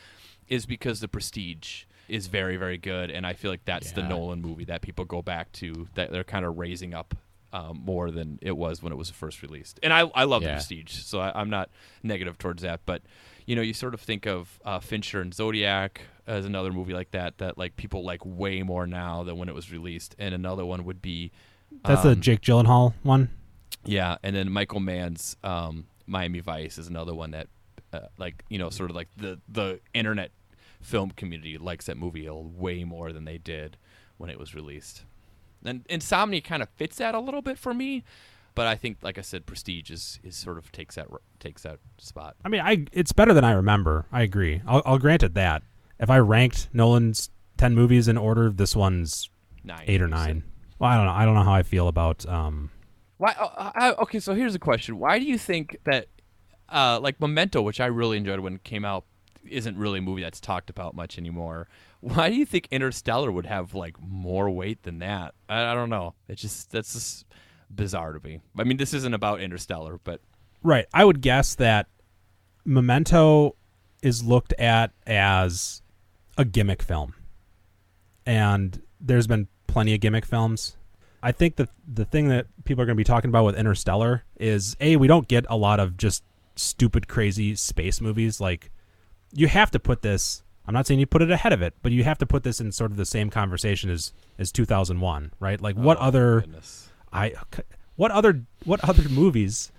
[0.49, 4.41] is because the Prestige is very very good, and I feel like that's the Nolan
[4.41, 7.15] movie that people go back to that they're kind of raising up
[7.53, 9.79] um, more than it was when it was first released.
[9.83, 11.69] And I I love the Prestige, so I, I'm not
[12.03, 12.81] negative towards that.
[12.85, 13.01] But
[13.45, 17.11] you know, you sort of think of uh, Fincher and Zodiac as another movie like
[17.11, 20.65] that that like people like way more now than when it was released, and another
[20.65, 21.31] one would be
[21.85, 23.29] That's the um, Jake Gyllenhaal one.
[23.85, 27.47] yeah, and then Michael Mann's um, Miami Vice is another one that,
[27.93, 30.31] uh, like you know, sort of like the the internet
[30.87, 33.77] film community likes that movie way more than they did
[34.17, 35.03] when it was released.
[35.63, 38.03] And Insomnia kind of fits that a little bit for me,
[38.55, 41.07] but I think, like I said, Prestige is, is sort of takes that
[41.39, 42.37] takes that spot.
[42.45, 44.05] I mean, I it's better than I remember.
[44.11, 44.61] I agree.
[44.65, 45.63] I'll, I'll grant it that.
[45.99, 49.29] If I ranked Nolan's ten movies in order, this one's
[49.63, 50.43] Nine, eight or nine.
[50.79, 51.11] Well, I don't know.
[51.11, 52.25] I don't know how I feel about.
[52.27, 52.71] Um,
[53.17, 53.35] Why?
[53.37, 56.07] Uh, uh, okay, so here's a question: Why do you think that,
[56.69, 59.03] uh, like Memento, which I really enjoyed when it came out,
[59.49, 61.67] isn't really a movie that's talked about much anymore?
[62.01, 65.33] Why do you think Interstellar would have like more weight than that?
[65.49, 66.13] I, I don't know.
[66.27, 67.25] It's just that's just
[67.69, 68.41] bizarre to me.
[68.57, 70.21] I mean, this isn't about Interstellar, but
[70.63, 70.85] right.
[70.93, 71.87] I would guess that
[72.65, 73.55] Memento
[74.01, 75.81] is looked at as
[76.37, 77.13] a gimmick film,
[78.25, 80.77] and there's been plenty of gimmick films.
[81.23, 84.23] I think that the thing that people are going to be talking about with Interstellar
[84.39, 86.23] is a we don't get a lot of just
[86.55, 88.39] stupid, crazy space movies.
[88.39, 88.71] Like
[89.33, 90.43] you have to put this.
[90.67, 92.59] I'm not saying you put it ahead of it, but you have to put this
[92.59, 95.61] in sort of the same conversation as as 2001, right?
[95.61, 96.89] Like what Oh, other goodness.
[97.13, 97.33] I
[97.95, 99.71] what other what other movies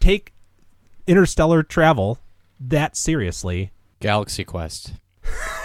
[0.00, 0.32] take
[1.06, 2.18] interstellar travel
[2.60, 3.70] that seriously?
[4.00, 4.94] Galaxy Quest.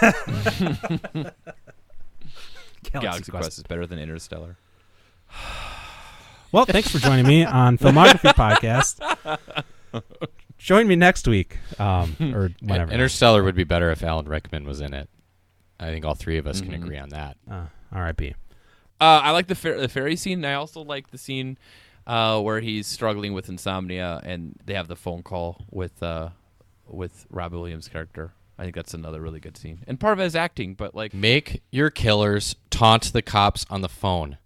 [3.00, 4.56] Galaxy Quest is better than Interstellar.
[6.52, 8.32] Well, thanks for joining me on Filmography
[9.92, 10.32] Podcast.
[10.58, 12.92] Join me next week, um, or whenever.
[12.92, 15.08] Interstellar would be better if Alan Rickman was in it.
[15.80, 16.64] I think all three of us Mhm.
[16.64, 17.36] can agree on that.
[17.50, 18.34] uh, R.I.P.
[19.00, 20.44] Uh, I like the fer- the ferry scene.
[20.44, 21.56] I also like the scene
[22.06, 26.30] uh, where he's struggling with insomnia, and they have the phone call with uh,
[26.88, 28.32] with Robin Williams' character.
[28.58, 30.74] I think that's another really good scene, and part of it is acting.
[30.74, 34.38] But like, Make your killers taunt the cops on the phone.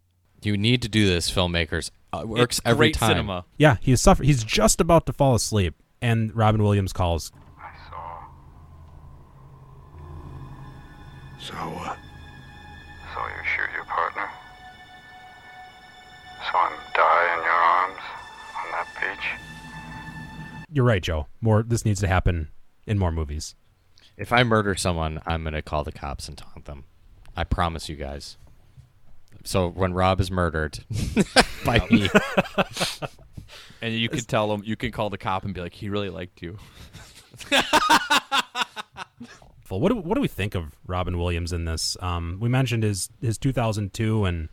[0.43, 1.91] You need to do this, filmmakers.
[2.13, 3.11] Uh, works it's every great time.
[3.13, 3.45] cinema.
[3.57, 7.33] Yeah, he's suffer- He's just about to fall asleep, and Robin Williams calls.
[7.59, 8.19] I saw.
[11.41, 11.99] Saw what?
[13.15, 14.29] Saw you shoot your partner.
[16.51, 18.01] Saw him die in your arms
[18.59, 19.27] on that beach.
[20.71, 21.29] You're right, Joe.
[21.41, 21.63] More.
[21.63, 22.49] This needs to happen
[22.87, 23.55] in more movies.
[24.17, 26.85] If I murder someone, I'm gonna call the cops and taunt them.
[27.37, 28.37] I promise you guys.
[29.45, 30.81] So when Rob is murdered
[31.65, 32.09] by me,
[33.81, 36.11] And you can tell him, you can call the cop and be like, he really
[36.11, 36.59] liked you.
[39.71, 41.97] Well, what do, what do we think of Robin Williams in this?
[42.01, 44.51] Um, we mentioned his his 2002 and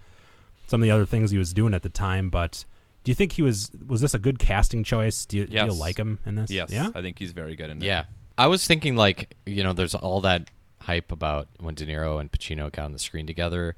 [0.67, 2.63] some of the other things he was doing at the time, but
[3.03, 5.25] do you think he was was this a good casting choice?
[5.25, 6.49] Do you, do you like him in this?
[6.49, 6.91] Yes, Yeah.
[6.95, 7.85] I think he's very good in it.
[7.85, 8.05] yeah,
[8.37, 12.31] I was thinking like you know, there's all that hype about when De Niro and
[12.31, 13.75] Pacino got on the screen together,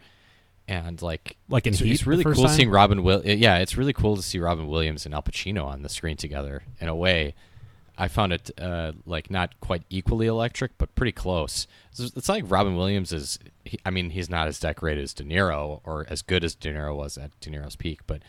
[0.71, 2.47] and like Like in it's, Heat it's really cool time?
[2.55, 3.03] seeing Robin.
[3.03, 6.15] Will yeah, it's really cool to see Robin Williams and Al Pacino on the screen
[6.17, 6.63] together.
[6.79, 7.33] In a way,
[7.97, 11.67] I found it uh, like not quite equally electric, but pretty close.
[11.91, 13.37] It's, it's like Robin Williams is.
[13.65, 16.73] He, I mean, he's not as decorated as De Niro or as good as De
[16.73, 18.21] Niro was at De Niro's peak, but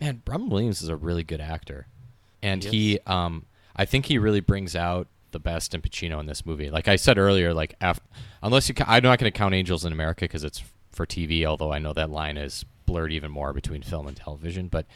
[0.00, 1.86] man, Robin Williams is a really good actor,
[2.42, 6.44] and he, um, I think he really brings out the best in Pacino in this
[6.44, 6.70] movie.
[6.70, 8.00] Like I said earlier, like af-
[8.42, 10.62] unless you, ca- I'm not going to count Angels in America because it's
[10.94, 11.44] for TV.
[11.44, 14.86] Although I know that line is blurred even more between film and television, but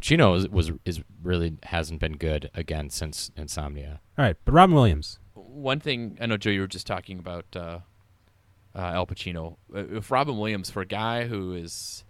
[0.00, 4.00] Pacino is, was is really hasn't been good again since Insomnia.
[4.18, 5.18] All right, but Robin Williams.
[5.34, 7.80] One thing I know, Joe, you were just talking about uh,
[8.74, 9.56] uh, Al Pacino.
[9.74, 12.04] Uh, If Robin Williams, for a guy who is,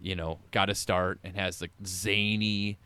[0.00, 2.78] you know, got a start and has like zany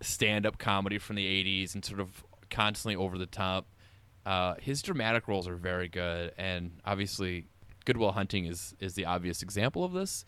[0.00, 3.66] stand-up comedy from the '80s and sort of constantly over the top,
[4.24, 6.32] uh, his dramatic roles are very good.
[6.38, 7.48] And obviously,
[7.84, 10.24] Good Will Hunting is is the obvious example of this.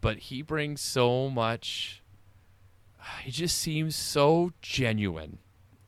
[0.00, 2.02] But he brings so much.
[3.22, 5.38] He just seems so genuine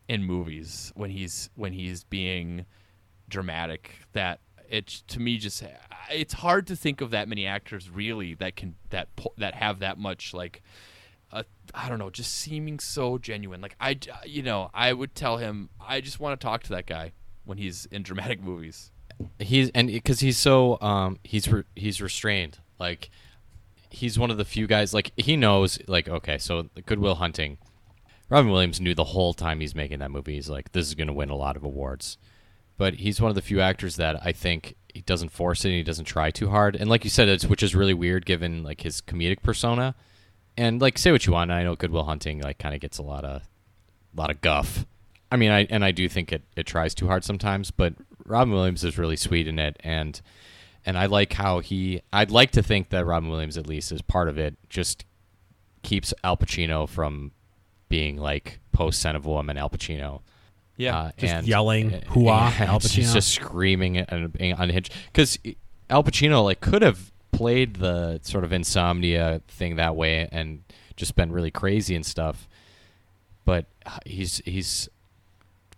[0.09, 2.65] in movies when he's when he's being
[3.29, 5.63] dramatic that it to me just
[6.11, 9.99] it's hard to think of that many actors really that can that that have that
[9.99, 10.63] much like
[11.31, 11.43] uh,
[11.75, 15.69] I don't know just seeming so genuine like I you know I would tell him
[15.81, 17.13] I just want to talk to that guy
[17.45, 18.91] when he's in dramatic movies
[19.39, 22.59] He's and because he's so um he's re- he's restrained.
[22.79, 23.11] Like
[23.91, 27.59] he's one of the few guys like he knows like okay so Good Will Hunting.
[28.31, 30.35] Robin Williams knew the whole time he's making that movie.
[30.35, 32.19] He's like this is going to win a lot of awards.
[32.77, 35.77] But he's one of the few actors that I think he doesn't force it and
[35.77, 36.77] he doesn't try too hard.
[36.77, 39.95] And like you said, it's which is really weird given like his comedic persona.
[40.57, 42.99] And like say what you want, I know Good Will Hunting like kind of gets
[42.99, 43.43] a lot of
[44.17, 44.87] a lot of guff.
[45.31, 47.95] I mean, I and I do think it, it tries too hard sometimes, but
[48.29, 50.21] Robin Williams is really sweet in it, and
[50.85, 52.01] and I like how he.
[52.13, 55.05] I'd like to think that Robin Williams, at least as part of it, just
[55.83, 57.33] keeps Al Pacino from
[57.89, 60.21] being like post Son of Woman Al Pacino.
[60.81, 65.39] Uh, Just and, yelling, "Hoo-ah, and Al He's Pacino." just screaming and being unhinged because
[65.91, 70.63] Al Pacino like could have played the sort of insomnia thing that way and
[70.97, 72.49] just been really crazy and stuff,
[73.45, 74.89] but uh, he's he's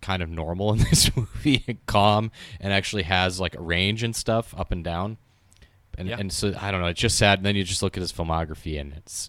[0.01, 4.15] kind of normal in this movie and calm and actually has like a range and
[4.17, 5.17] stuff up and down.
[5.99, 6.17] And Yeah.
[6.19, 7.39] and so I don't know, it's just sad.
[7.41, 9.29] And then you just look at his filmography and it's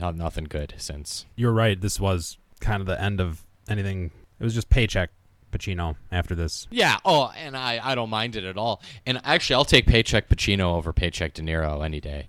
[0.00, 1.26] not nothing good since.
[1.36, 1.80] You're right.
[1.80, 4.10] This was kind of the end of anything.
[4.40, 5.10] It was just paycheck
[5.52, 6.66] Pacino after this.
[6.70, 6.98] Yeah.
[7.04, 8.82] Oh, and I I don't mind it at all.
[9.06, 12.28] And actually, I'll take Paycheck Pacino over Paycheck De Niro any day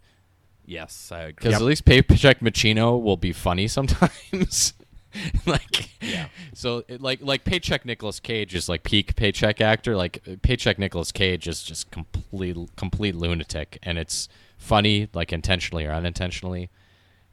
[0.66, 4.74] yes I agree because at least Paycheck Pacino will be funny sometimes.
[5.46, 6.28] like Yeah.
[6.54, 9.96] So it, like like Paycheck Nicolas Cage is like peak Paycheck actor.
[9.96, 15.92] Like Paycheck Nicolas Cage is just complete complete lunatic, and it's funny like intentionally or
[15.92, 16.70] unintentionally.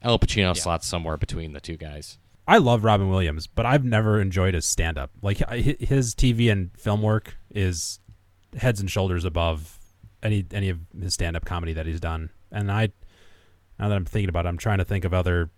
[0.03, 2.19] Al Pacino slots somewhere between the two guys.
[2.47, 5.11] I love Robin Williams, but I've never enjoyed his stand up.
[5.21, 7.99] Like hi- hi- his TV and film work is
[8.57, 9.79] heads and shoulders above
[10.23, 12.31] any any of his stand up comedy that he's done.
[12.53, 12.91] And I
[13.79, 15.51] now that I'm thinking about it, I'm trying to think of other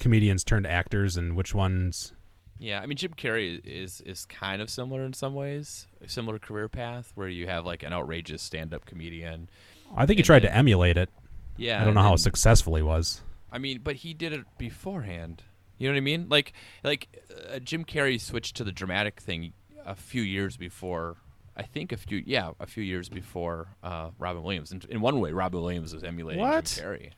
[0.00, 2.12] comedians turned actors and which ones
[2.58, 6.38] Yeah, I mean Jim Carrey is is kind of similar in some ways, a similar
[6.38, 9.48] career path where you have like an outrageous stand-up comedian.
[9.96, 11.08] I think he tried to emulate it.
[11.56, 13.20] Yeah, I don't know how and- successful he was.
[13.52, 15.42] I mean, but he did it beforehand.
[15.78, 16.26] You know what I mean?
[16.28, 16.52] Like
[16.84, 17.08] like
[17.52, 19.52] uh, Jim Carrey switched to the dramatic thing
[19.84, 21.16] a few years before.
[21.56, 24.70] I think a few yeah, a few years before uh, Robin Williams.
[24.72, 26.66] In, in one way, Robin Williams was emulating What?
[26.66, 27.10] Jim Carrey.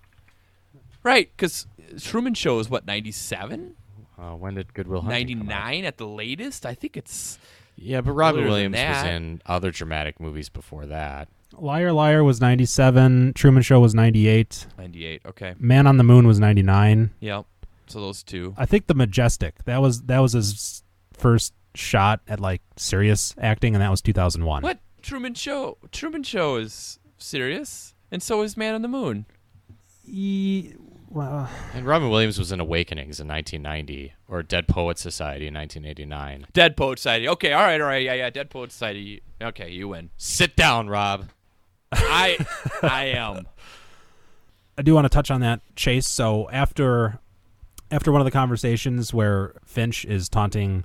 [1.02, 1.66] Right, because
[2.00, 3.74] Truman Show is what ninety seven.
[4.18, 6.64] Uh, when did Good Will Hunting come 99 at the latest.
[6.64, 7.38] I think it's
[7.76, 11.28] Yeah, but Robin Williams was in other dramatic movies before that.
[11.58, 15.22] Liar Liar was 97, Truman Show was 98, 98.
[15.26, 15.54] Okay.
[15.58, 17.10] Man on the Moon was 99.
[17.20, 17.46] Yep.
[17.88, 18.54] So those two.
[18.56, 19.64] I think The Majestic.
[19.64, 24.62] That was that was his first shot at like serious acting and that was 2001.
[24.62, 24.78] What?
[25.02, 25.78] Truman Show.
[25.90, 29.26] Truman Show is serious, and so is Man on the Moon.
[30.06, 30.74] E-
[31.12, 36.46] well, And Robin Williams was in Awakenings in 1990, or Dead Poet Society in 1989.
[36.52, 37.28] Dead Poet Society.
[37.28, 38.30] Okay, all right, all right, yeah, yeah.
[38.30, 39.22] Dead Poet Society.
[39.40, 40.10] Okay, you win.
[40.16, 41.28] Sit down, Rob.
[41.92, 42.44] I,
[42.82, 43.46] I am.
[44.78, 46.08] I do want to touch on that chase.
[46.08, 47.18] So after
[47.90, 50.84] after one of the conversations where Finch is taunting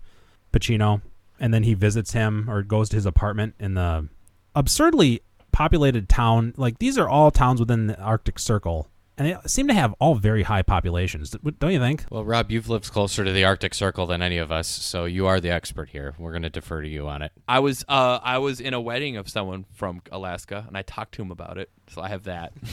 [0.51, 1.01] Pacino,
[1.39, 4.09] and then he visits him or goes to his apartment in the
[4.55, 5.21] absurdly
[5.53, 6.53] populated town.
[6.57, 10.15] Like these are all towns within the Arctic Circle, and they seem to have all
[10.15, 11.32] very high populations.
[11.32, 12.06] Don't you think?
[12.12, 15.25] Well, Rob, you've lived closer to the Arctic Circle than any of us, so you
[15.25, 16.13] are the expert here.
[16.19, 17.32] We're going to defer to you on it.
[17.47, 21.15] I was, uh, I was in a wedding of someone from Alaska, and I talked
[21.15, 21.71] to him about it.
[21.89, 22.53] So I have that.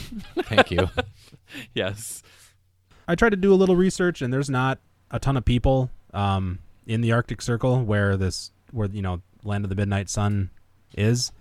[0.43, 0.89] Thank you.
[1.73, 2.21] yes.
[3.07, 4.77] I tried to do a little research, and there's not
[5.09, 9.65] a ton of people um, in the Arctic Circle where this, where you know, Land
[9.65, 10.51] of the Midnight Sun
[10.95, 11.31] is.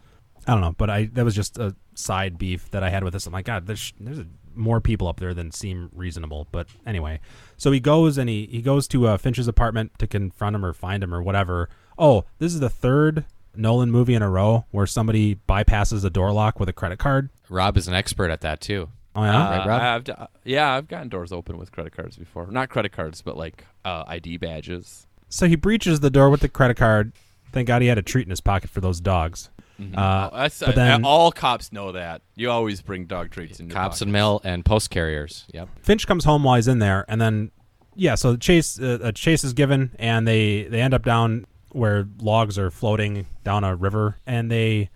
[0.47, 3.15] I don't know, but I that was just a side beef that I had with
[3.15, 3.27] this.
[3.27, 4.21] I'm like, God, there's there's
[4.57, 6.47] more people up there than seem reasonable.
[6.53, 7.21] But anyway,
[7.57, 10.73] so he goes and he he goes to uh, Finch's apartment to confront him or
[10.73, 11.69] find him or whatever.
[11.99, 13.25] Oh, this is the third
[13.57, 17.31] Nolan movie in a row where somebody bypasses a door lock with a credit card.
[17.49, 18.89] Rob is an expert at that too.
[19.17, 19.81] Oh yeah, Uh, right, Rob?
[19.83, 20.13] I've, d-
[20.45, 22.49] yeah, I've gotten doors open with credit cards before.
[22.51, 25.07] Not credit cards, but like uh, ID badges.
[25.29, 27.13] so he breaches the door with the credit card.
[27.53, 29.51] Thank God he had a treat in his pocket for those dogs.
[29.81, 32.23] Uh, Oh, that's, but then- uh, all cops know that.
[32.37, 35.45] You always bring dog treats in Cops and mail and post carriers.
[35.53, 35.69] Yep.
[35.83, 37.51] Finch comes home while he's in there, and then
[37.97, 42.07] yeah, so chase uh, a chase is given, and they they end up down where
[42.21, 44.91] logs are floating down a river, and they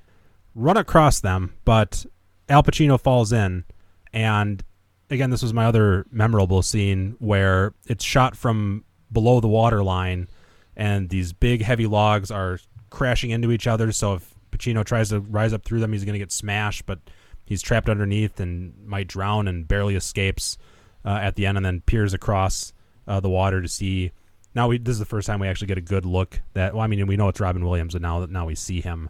[0.55, 2.07] run across them, but
[2.49, 3.65] Al Pacino falls in,
[4.13, 4.63] and
[5.11, 10.29] again, this was my other memorable scene where it's shot from below the water line,
[10.77, 12.59] and these big heavy logs are
[12.91, 13.91] crashing into each other.
[13.93, 16.99] So if Pacino tries to rise up through them, he's going to get smashed, but
[17.45, 20.59] he's trapped underneath and might drown and barely escapes
[21.05, 22.73] uh, at the end, and then peers across
[23.07, 24.13] uh, the water to see.
[24.55, 26.41] Now we this is the first time we actually get a good look.
[26.55, 29.09] That well, I mean, we know it's Robin Williams, and now now we see him,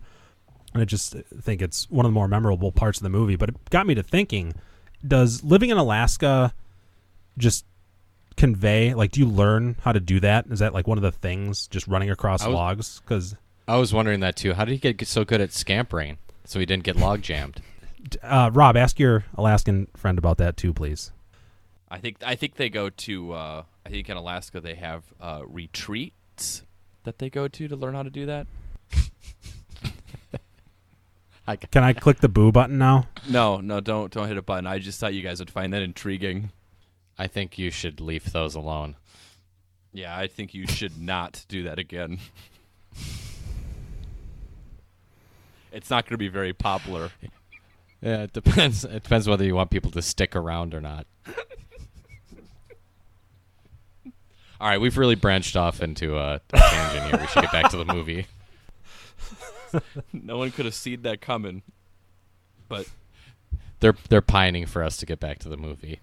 [0.75, 3.37] and I just think it's one of the more memorable parts of the movie.
[3.37, 4.55] But it got me to thinking:
[5.07, 6.55] Does living in Alaska
[7.37, 7.65] just
[8.39, 11.11] convey like do you learn how to do that is that like one of the
[11.11, 13.35] things just running across was- logs because
[13.69, 14.55] I was wondering that too.
[14.55, 17.61] How did he get so good at scampering so he didn't get log jammed?
[18.23, 21.11] uh, rob ask your alaskan friend about that too please
[21.91, 23.33] I think I think they go to.
[23.33, 26.63] Uh, I think in Alaska they have uh, retreats
[27.05, 28.47] that they go to to learn how to do that.
[31.71, 34.67] can i click the boo button now No, no, don't don't hit a button.
[34.67, 36.51] I just thought you guys would find that intriguing.
[37.19, 38.97] I think you should leave those alone.
[39.93, 42.19] Yeah, I think you should not do that again.
[45.79, 47.11] it's not going to be very popular.
[48.03, 48.85] Yeah, it depends.
[48.85, 51.07] It depends whether you want people to stick around or not.
[54.61, 57.21] All right, we've really branched off into a, a tangent here.
[57.21, 58.27] We should get back to the movie.
[60.15, 61.61] No one could have seen that coming.
[62.71, 62.89] But
[63.81, 66.01] They're they're pining for us to get back to the movie.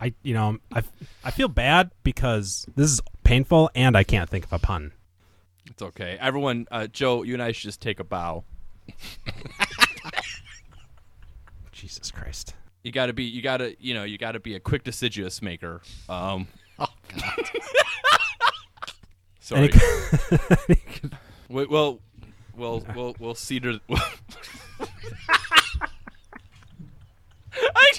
[0.00, 0.82] i you know i
[1.22, 4.92] i feel bad because this is painful and i can't think of a pun
[5.66, 6.16] it's okay.
[6.18, 8.44] Everyone, uh, Joe, you and I should just take a bow.
[11.72, 14.54] Jesus christ You got to be, you got to, you know, you got to be
[14.54, 15.80] a quick deciduous maker.
[16.08, 16.46] Um,
[16.78, 17.50] Oh God!
[19.40, 19.70] sorry.
[20.68, 20.80] Any-
[21.48, 21.98] We, well,
[22.56, 23.80] we'll, we'll, we'll cedar.
[23.90, 23.96] I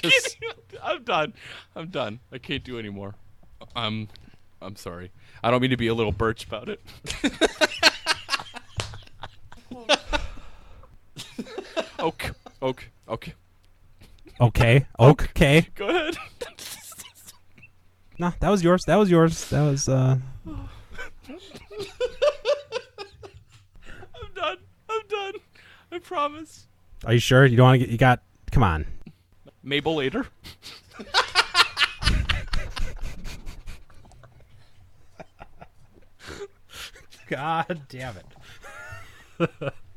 [0.00, 0.36] can't.
[0.42, 1.34] even- I'm done.
[1.76, 2.20] I'm done.
[2.32, 3.14] I can't do anymore.
[3.76, 4.08] I'm.
[4.62, 5.10] I'm sorry.
[5.42, 6.80] I don't mean to be a little birch about it.
[12.02, 12.30] okay.
[12.62, 12.86] Okay.
[13.08, 13.34] Okay.
[14.40, 16.16] okay okay Go ahead.
[18.18, 20.16] nah, that was yours that was yours that was uh
[20.48, 20.58] I'm
[24.34, 24.56] done.
[24.88, 25.32] I'm done.
[25.92, 26.66] I promise.
[27.04, 28.86] are you sure you don't want to get you got come on
[29.62, 30.26] Mabel later.
[37.28, 38.26] god damn it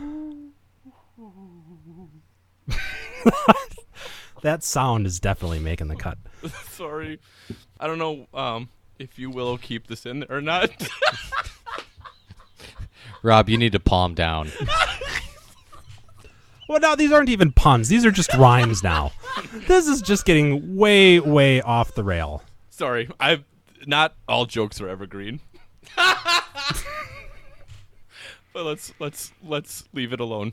[4.42, 6.18] that sound is definitely making the cut
[6.70, 7.18] Sorry.
[7.78, 10.70] I don't know um, if you will keep this in or not.
[13.22, 14.50] Rob, you need to palm down.
[16.68, 17.88] Well, now these aren't even puns.
[17.88, 19.12] These are just rhymes now.
[19.66, 22.42] This is just getting way, way off the rail.
[22.70, 23.10] Sorry.
[23.18, 23.44] I've
[23.86, 25.40] not all jokes are evergreen.
[28.60, 30.52] But let's let's let's leave it alone.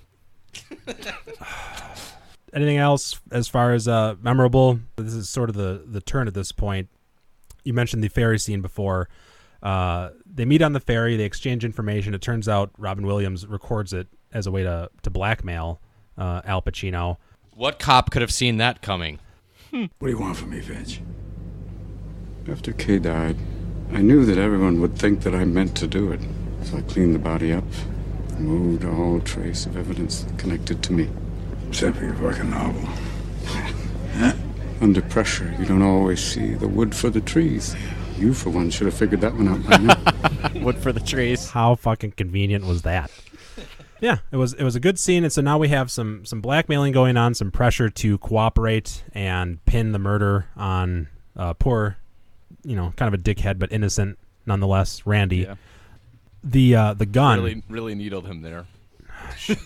[2.54, 4.80] anything else as far as uh, memorable?
[4.96, 6.88] This is sort of the the turn at this point.
[7.66, 9.10] You mentioned the ferry scene before.
[9.62, 11.18] Uh, they meet on the ferry.
[11.18, 12.14] They exchange information.
[12.14, 15.82] It turns out Robin Williams records it as a way to to blackmail
[16.18, 17.18] uh, Al Pacino.
[17.56, 19.20] What cop could have seen that coming?
[19.72, 21.02] What do you want from me, Finch?
[22.50, 23.36] After Kay died,
[23.92, 26.22] I knew that everyone would think that I meant to do it.
[26.64, 27.64] So I cleaned the body up,
[28.38, 31.10] removed all trace of evidence connected to me.
[31.70, 32.88] Except for your fucking novel.
[34.80, 37.76] Under pressure, you don't always see the wood for the trees.
[38.18, 40.64] You, for one, should have figured that one out by now.
[40.66, 41.52] Wood for the trees.
[41.52, 43.12] How fucking convenient was that?
[44.02, 44.54] yeah, it was.
[44.54, 47.36] It was a good scene, and so now we have some some blackmailing going on,
[47.36, 51.98] some pressure to cooperate and pin the murder on uh, poor,
[52.64, 54.18] you know, kind of a dickhead but innocent
[54.48, 55.38] nonetheless, Randy.
[55.38, 55.56] Yeah.
[56.48, 57.40] The uh, the gun.
[57.40, 58.66] Really, really needled him there.
[59.48, 59.58] Is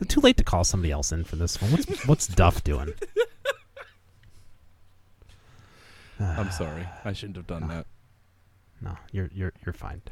[0.00, 1.70] it too late to call somebody else in for this one?
[1.70, 2.92] What's what's Duff doing?
[6.20, 6.88] I'm sorry.
[7.04, 7.86] I shouldn't have done that.
[8.80, 10.02] No, you're you're you're fine.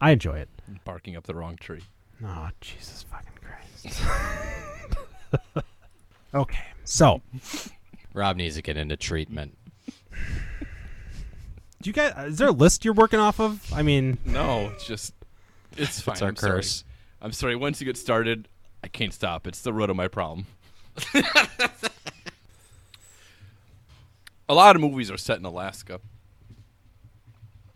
[0.00, 0.48] I enjoy it.
[0.84, 1.82] Barking up the wrong tree.
[2.24, 4.00] Oh, Jesus fucking Christ.
[6.34, 7.20] okay, so
[8.12, 9.58] Rob needs to get into treatment.
[11.84, 12.14] Do you guys?
[12.32, 13.70] Is there a list you're working off of?
[13.70, 15.12] I mean, No, it's just
[15.76, 16.14] it's fine.
[16.14, 16.52] It's our I'm sorry.
[16.54, 16.82] curse.
[17.20, 17.56] I'm sorry.
[17.56, 18.48] Once you get started,
[18.82, 19.46] I can't stop.
[19.46, 20.46] It's the root of my problem.
[24.48, 26.00] a lot of movies are set in Alaska.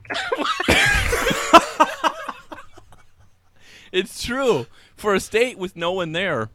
[3.92, 4.66] it's true.
[4.96, 6.48] For a state with no one there,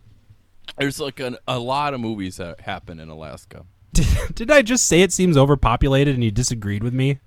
[0.79, 3.65] there's like an, a lot of movies that happen in Alaska.
[3.93, 7.19] did, did I just say it seems overpopulated and you disagreed with me?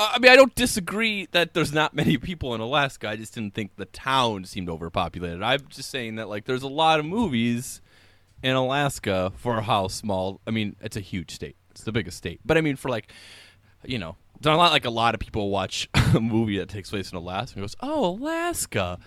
[0.00, 3.08] I mean, I don't disagree that there's not many people in Alaska.
[3.08, 5.42] I just didn't think the town seemed overpopulated.
[5.42, 7.80] I'm just saying that like there's a lot of movies
[8.42, 10.40] in Alaska for how small.
[10.46, 11.56] I mean, it's a huge state.
[11.70, 12.40] It's the biggest state.
[12.44, 13.12] But I mean, for like,
[13.84, 17.12] you know, it's not like a lot of people watch a movie that takes place
[17.12, 18.98] in Alaska and goes, "Oh, Alaska."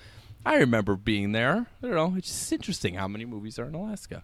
[0.45, 1.67] I remember being there.
[1.81, 2.15] I don't know.
[2.17, 4.23] It's just interesting how many movies are in Alaska.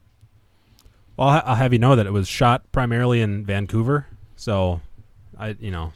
[1.15, 4.81] Well, I'll have you know that it was shot primarily in Vancouver, so
[5.37, 5.93] I, you know,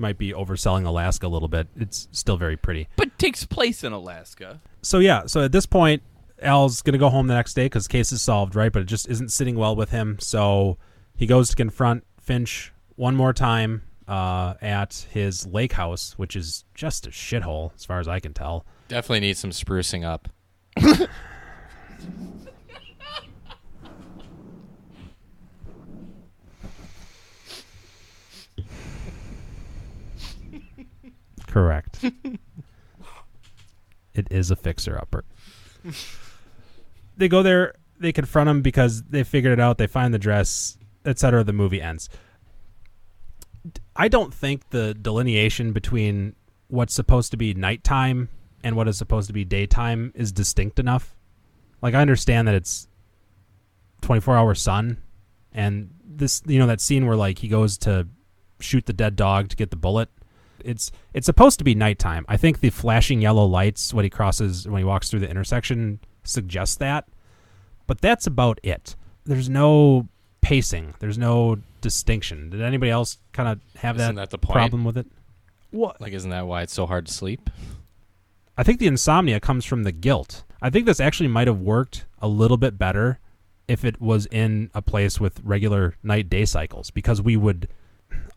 [0.00, 1.68] might be overselling Alaska a little bit.
[1.76, 2.88] It's still very pretty.
[2.96, 4.60] But takes place in Alaska.
[4.82, 6.02] So yeah, so at this point,
[6.42, 8.72] Al's gonna go home the next day because case is solved, right?
[8.72, 10.18] But it just isn't sitting well with him.
[10.18, 10.78] So
[11.14, 16.64] he goes to confront Finch one more time uh, at his lake house, which is
[16.74, 18.66] just a shithole as far as I can tell.
[18.88, 20.28] Definitely needs some sprucing up.
[31.50, 32.04] Correct.
[34.14, 35.24] it is a fixer upper.
[37.16, 40.78] they go there, they confront him because they figured it out, they find the dress,
[41.04, 41.42] etc.
[41.42, 42.08] The movie ends.
[43.96, 46.36] I don't think the delineation between
[46.68, 48.28] what's supposed to be nighttime
[48.62, 51.16] and what is supposed to be daytime is distinct enough.
[51.82, 52.86] Like I understand that it's
[54.02, 54.98] 24 hour sun
[55.52, 58.06] and this you know that scene where like he goes to
[58.60, 60.08] shoot the dead dog to get the bullet
[60.64, 62.24] it's it's supposed to be nighttime.
[62.28, 66.00] I think the flashing yellow lights when he crosses when he walks through the intersection
[66.24, 67.08] suggests that,
[67.86, 68.96] but that's about it.
[69.24, 70.08] There's no
[70.40, 70.94] pacing.
[70.98, 72.50] There's no distinction.
[72.50, 75.06] Did anybody else kind of have Isn't that, that the problem with it?
[75.70, 76.00] What?
[76.00, 77.48] Like, isn't that why it's so hard to sleep?
[78.56, 80.44] I think the insomnia comes from the guilt.
[80.60, 83.18] I think this actually might have worked a little bit better
[83.68, 87.68] if it was in a place with regular night day cycles because we would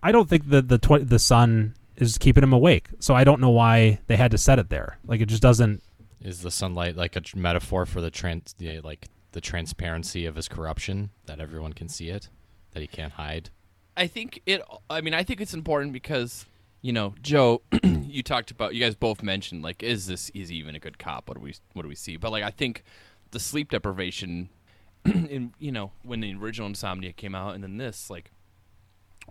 [0.02, 2.90] I don't think that the tw- the sun is keeping him awake.
[3.00, 4.98] So I don't know why they had to set it there.
[5.06, 5.84] Like it just doesn't
[6.22, 10.36] Is the sunlight like a tr- metaphor for the trans, yeah, like the transparency of
[10.36, 12.30] his corruption that everyone can see it,
[12.72, 13.50] that he can't hide?
[13.96, 14.62] I think it.
[14.90, 16.46] I mean, I think it's important because
[16.84, 18.76] you know, Joe, you talked about.
[18.76, 21.30] You guys both mentioned like, is this is he even a good cop?
[21.30, 22.18] What do we what do we see?
[22.18, 22.84] But like, I think
[23.32, 24.50] the sleep deprivation,
[25.06, 28.32] in you know, when the original Insomnia came out, and then this, like,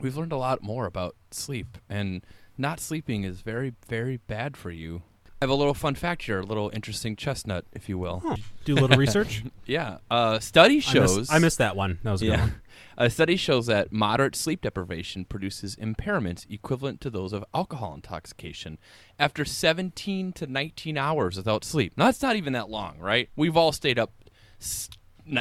[0.01, 2.25] we've learned a lot more about sleep, and
[2.63, 5.03] not sleeping is very very bad for you.
[5.43, 8.23] I have a little fun fact here, a little interesting chestnut, if you will.
[8.65, 9.43] do a little research.
[9.67, 11.17] Yeah, uh, study I shows.
[11.19, 11.99] missed, I missed that one.
[12.03, 12.55] That was a good one.
[12.99, 18.79] A study shows that moderate sleep deprivation produces impairments equivalent to those of alcohol intoxication
[19.19, 21.95] after 17 to 19 hours without sleep.
[21.97, 23.31] Now, that's not even that long, right?
[23.35, 24.13] We've all stayed up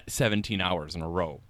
[0.07, 1.41] 17 hours in a row.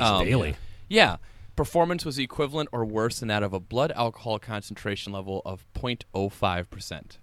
[0.00, 0.56] Um, Daily.
[0.88, 1.16] Yeah.
[1.56, 7.18] Performance was equivalent or worse than that of a blood alcohol concentration level of 0.05%.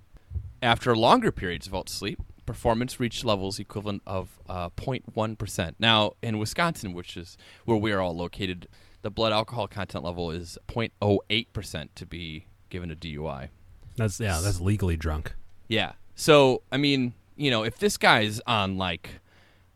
[0.61, 5.75] After longer periods without sleep, performance reached levels equivalent of uh, 0.1 percent.
[5.77, 8.67] Now in Wisconsin, which is where we are all located,
[9.01, 13.49] the blood alcohol content level is 0.08 percent to be given a DUI.
[13.97, 15.35] That's yeah, that's legally drunk.
[15.67, 15.93] Yeah.
[16.15, 19.19] So I mean, you know, if this guy's on like,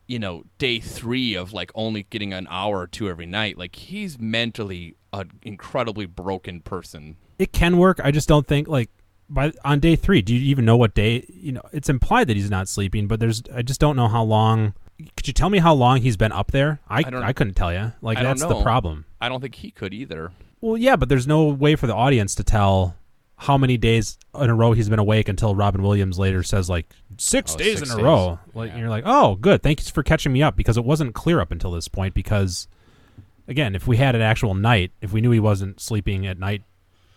[0.08, 3.76] you know, day three of like only getting an hour or two every night, like
[3.76, 7.16] he's mentally an incredibly broken person.
[7.38, 8.00] It can work.
[8.02, 8.90] I just don't think like
[9.28, 10.22] by on day three.
[10.22, 11.24] Do you even know what day?
[11.28, 13.42] You know, it's implied that he's not sleeping, but there's.
[13.54, 14.74] I just don't know how long.
[15.16, 16.80] Could you tell me how long he's been up there?
[16.88, 17.92] I I I, couldn't tell you.
[18.00, 19.04] Like I that's the problem.
[19.20, 20.32] I don't think he could either.
[20.60, 22.96] Well, yeah, but there's no way for the audience to tell
[23.40, 26.86] how many days in a row he's been awake until Robin Williams later says like
[27.18, 28.04] six Oh, days six in a days.
[28.04, 28.38] row.
[28.52, 28.78] Like Yeah.
[28.78, 31.52] you're like, oh, good, thank you for catching me up because it wasn't clear up
[31.52, 32.14] until this point.
[32.14, 32.66] Because
[33.46, 36.62] again, if we had an actual night, if we knew he wasn't sleeping at night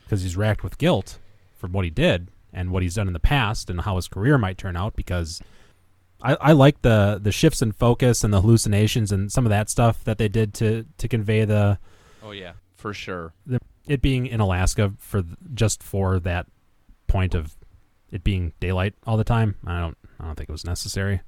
[0.03, 1.17] because he's racked with guilt
[1.57, 4.37] for what he did and what he's done in the past and how his career
[4.37, 5.41] might turn out, because
[6.21, 9.69] I, I like the the shifts in focus and the hallucinations and some of that
[9.71, 11.79] stuff that they did to to convey the
[12.23, 13.33] Oh yeah, for sure.
[13.47, 13.57] the,
[13.87, 15.23] it being in Alaska for
[15.53, 16.47] just for that
[17.07, 17.55] point of
[18.11, 19.55] it being daylight all the time.
[19.65, 21.21] I don't I don't think it was necessary.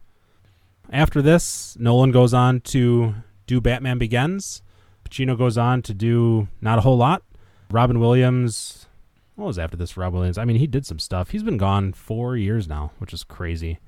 [0.91, 3.15] After this, Nolan goes on to
[3.47, 4.61] do Batman Begins.
[5.03, 7.23] Pacino goes on to do not a whole lot.
[7.71, 8.87] Robin Williams,
[9.35, 10.37] what was after this Robin Williams?
[10.37, 11.29] I mean, he did some stuff.
[11.29, 13.79] He's been gone four years now, which is crazy.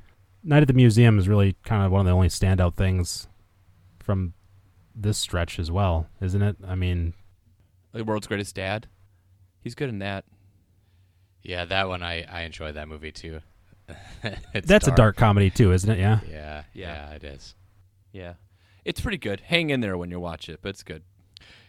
[0.43, 3.27] Night at the Museum is really kind of one of the only standout things
[3.99, 4.33] from
[4.95, 6.57] this stretch as well, isn't it?
[6.65, 7.13] I mean,
[7.95, 8.87] The world's greatest dad.
[9.61, 10.25] He's good in that.
[11.41, 13.39] Yeah, that one I I enjoy that movie too.
[14.53, 15.99] It's That's a dark comedy too, isn't it?
[15.99, 16.19] Yeah.
[16.29, 17.09] Yeah, Yeah.
[17.09, 17.55] yeah, it is.
[18.11, 18.33] Yeah,
[18.83, 19.41] it's pretty good.
[19.41, 21.03] Hang in there when you watch it, but it's good.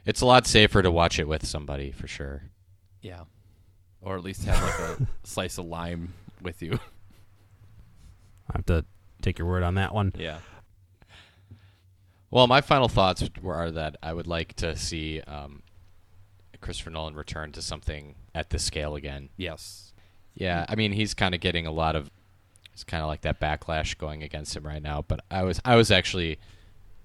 [0.05, 2.45] It's a lot safer to watch it with somebody for sure.
[3.03, 3.25] Yeah,
[4.01, 6.73] or at least have like a slice of lime with you.
[8.51, 8.85] I have to
[9.23, 10.13] take your word on that one.
[10.19, 10.39] Yeah.
[12.31, 15.63] Well, my final thoughts were are that I would like to see um,
[16.67, 19.29] Christopher Nolan return to something at this scale again.
[19.37, 19.93] Yes.
[20.35, 22.11] Yeah, I mean he's kind of getting a lot of
[22.73, 25.05] it's kind of like that backlash going against him right now.
[25.07, 26.41] But I was I was actually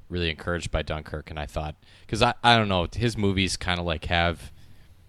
[0.09, 3.80] really encouraged by Dunkirk, and I thought because I I don't know his movies kind
[3.80, 4.51] of like have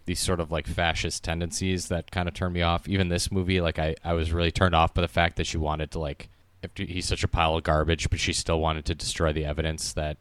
[0.05, 2.87] these sort of like fascist tendencies that kind of turn me off.
[2.87, 5.57] Even this movie, like I I was really turned off by the fact that she
[5.57, 6.29] wanted to like
[6.63, 9.95] if he's such a pile of garbage, but she still wanted to destroy the evidence
[9.95, 10.19] that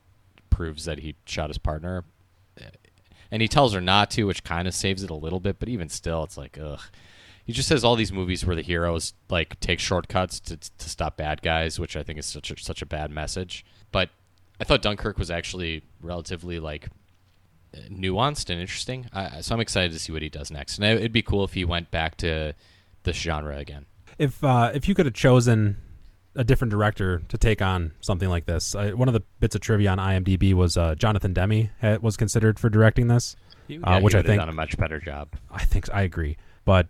[0.49, 2.05] proves that he shot his partner.
[3.32, 5.69] And he tells her not to, which kind of saves it a little bit, but
[5.69, 6.82] even still, it's like, ugh
[7.45, 11.17] he just says all these movies where the heroes like take shortcuts to to stop
[11.17, 13.65] bad guys, which I think is such a, such a bad message.
[13.91, 14.09] But
[14.59, 16.89] I thought Dunkirk was actually relatively like
[17.89, 19.07] nuanced and interesting.
[19.41, 20.77] So I'm excited to see what he does next.
[20.77, 22.53] And it'd be cool if he went back to
[23.03, 23.86] this genre again.
[24.17, 25.77] If uh, if you could have chosen
[26.36, 29.61] a different director to take on something like this, uh, one of the bits of
[29.61, 33.36] trivia on IMDb was uh, Jonathan Demme ha- was considered for directing this.
[33.84, 35.29] Uh, he which I think- done a much better job.
[35.51, 36.38] I think I agree.
[36.65, 36.88] But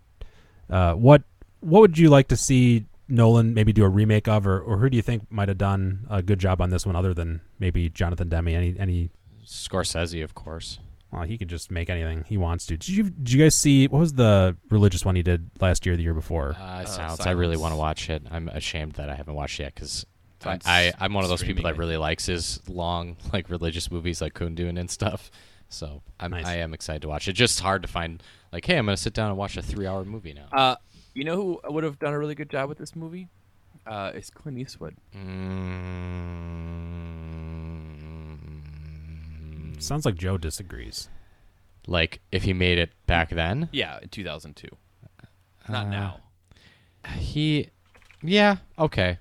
[0.70, 1.22] uh, what
[1.60, 4.88] what would you like to see Nolan maybe do a remake of, or, or who
[4.90, 7.88] do you think might have done a good job on this one, other than maybe
[7.88, 8.48] Jonathan Demme?
[8.48, 9.10] Any any
[9.44, 10.78] Scorsese, of course.
[11.12, 12.76] Well, he could just make anything he wants to.
[12.78, 15.92] Did you did you guys see what was the religious one he did last year,
[15.92, 16.56] or the year before?
[16.58, 17.26] Uh, Silence.
[17.26, 18.22] I really want to watch it.
[18.30, 20.06] I'm ashamed that I haven't watched it yet because
[20.44, 24.22] I, I I'm one of those people that really likes his long like religious movies
[24.22, 25.30] like Kundun and stuff.
[25.68, 26.46] So I'm Nice.
[26.46, 27.34] I am excited to watch it.
[27.34, 30.04] Just hard to find like hey I'm gonna sit down and watch a three hour
[30.06, 30.46] movie now.
[30.50, 30.76] Uh,
[31.14, 33.28] you know who would have done a really good job with this movie?
[33.86, 34.94] Uh, is Clint Eastwood.
[35.14, 36.41] Mm,
[39.82, 41.08] Sounds like Joe disagrees.
[41.86, 44.68] like if he made it back then, Yeah, in 2002.
[45.68, 46.16] Not Uh, now.
[47.16, 47.68] he
[48.22, 49.18] yeah okay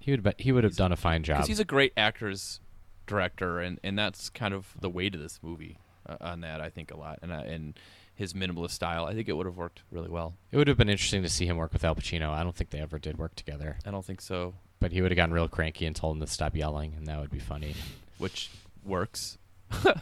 [0.00, 1.36] he would be, he would have done a fine job.
[1.38, 2.60] Because he's a great actor's
[3.06, 6.68] director, and, and that's kind of the weight of this movie uh, on that, I
[6.68, 7.18] think, a lot.
[7.22, 7.78] And, uh, and
[8.14, 10.34] his minimalist style, I think it would have worked really well.
[10.52, 12.28] it would have been interesting to see him work with Al Pacino.
[12.30, 15.10] I don't think they ever did work together, I don't think so, but he would
[15.10, 17.74] have gotten real cranky and told him to stop yelling, and that would be funny.
[18.18, 18.50] which
[18.84, 19.38] works.
[19.84, 19.92] uh,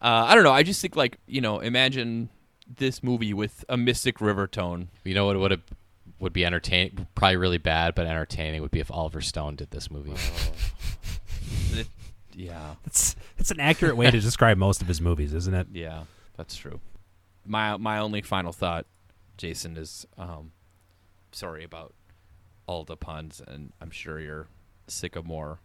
[0.00, 0.52] I don't know.
[0.52, 2.28] I just think, like, you know, imagine
[2.76, 4.88] this movie with a Mystic River tone.
[5.04, 5.62] You know what would
[6.20, 9.90] would be entertaining, probably really bad, but entertaining would be if Oliver Stone did this
[9.90, 10.14] movie.
[11.72, 11.88] It-
[12.34, 12.74] yeah.
[12.86, 15.68] It's it's an accurate way to describe most of his movies, isn't it?
[15.72, 16.04] Yeah,
[16.36, 16.80] that's true.
[17.46, 18.86] My my only final thought,
[19.36, 20.52] Jason, is um,
[21.32, 21.92] sorry about
[22.66, 24.46] all the puns, and I'm sure you're
[24.86, 25.58] sick of more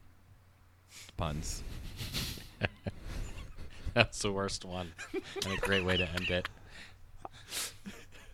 [1.16, 1.64] puns.
[3.94, 4.92] That's the worst one,
[5.46, 6.50] and a great way to end it.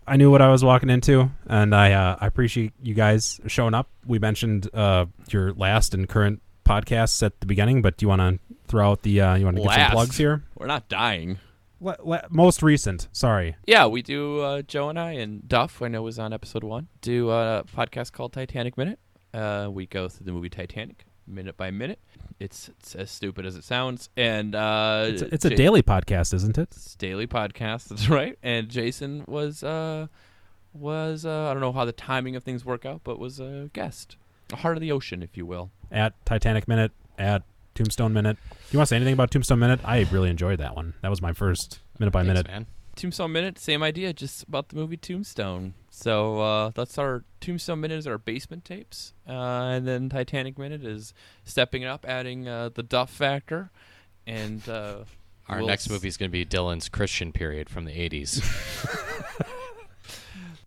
[0.08, 3.74] I knew what I was walking into, and I uh, I appreciate you guys showing
[3.74, 3.90] up.
[4.06, 8.22] We mentioned uh, your last and current podcasts at the beginning, but do you want
[8.22, 9.94] to throw out the uh, you want to give some Last.
[9.94, 10.44] plugs here?
[10.56, 11.40] We're not dying.
[11.82, 13.56] Le- le- most recent, sorry.
[13.68, 14.40] Yeah, we do.
[14.42, 18.12] Uh, Joe and I and Duff, I know was on episode one, do a podcast
[18.12, 19.00] called Titanic Minute.
[19.34, 22.00] Uh, we go through the movie Titanic minute by minute.
[22.40, 25.82] It's, it's as stupid as it sounds, and uh, It's a, it's a Ja- daily
[25.84, 26.70] podcast, isn't it?
[26.72, 27.88] It's daily podcast.
[27.90, 28.38] That's right.
[28.44, 30.08] And Jason was uh,
[30.74, 33.70] was uh, I don't know how the timing of things work out, but was a
[33.74, 34.18] guest,
[34.52, 35.72] a heart of the ocean, if you will.
[35.92, 38.38] At Titanic Minute, at Tombstone Minute.
[38.50, 39.80] Do you want to say anything about Tombstone Minute?
[39.86, 40.94] I really enjoyed that one.
[41.02, 42.48] That was my first minute by Thanks, minute.
[42.48, 42.66] man.
[42.96, 45.74] Tombstone Minute, same idea, just about the movie Tombstone.
[45.96, 50.84] So uh, that's our Tombstone Minute is our basement tapes, uh, and then Titanic Minute
[50.84, 51.14] is
[51.46, 53.72] stepping it up, adding uh, the Duff factor,
[54.28, 54.98] and uh,
[55.48, 58.42] Our we'll next s- movie is going to be Dylan's Christian period from the 80s.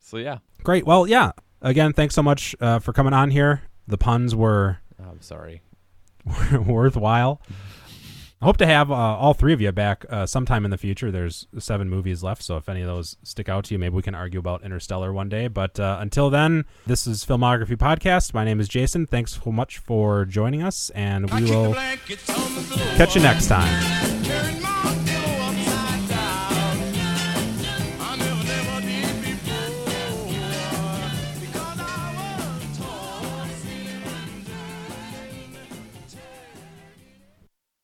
[0.01, 0.87] So yeah, Great.
[0.87, 1.33] Well, yeah.
[1.61, 3.61] Again, thanks so much uh, for coming on here.
[3.87, 5.61] The puns were I'm sorry.
[6.67, 7.43] worthwhile.
[8.41, 11.11] I hope to have uh, all three of you back uh, sometime in the future.
[11.11, 14.03] There's seven movies left, so if any of those stick out to you, maybe we
[14.03, 15.49] can argue about Interstellar one day.
[15.49, 18.35] But uh, until then, this is Filmography Podcast.
[18.35, 19.09] My name is Jason.
[19.09, 21.75] Thanks so much for joining us, and we will
[22.95, 24.68] catch you next time.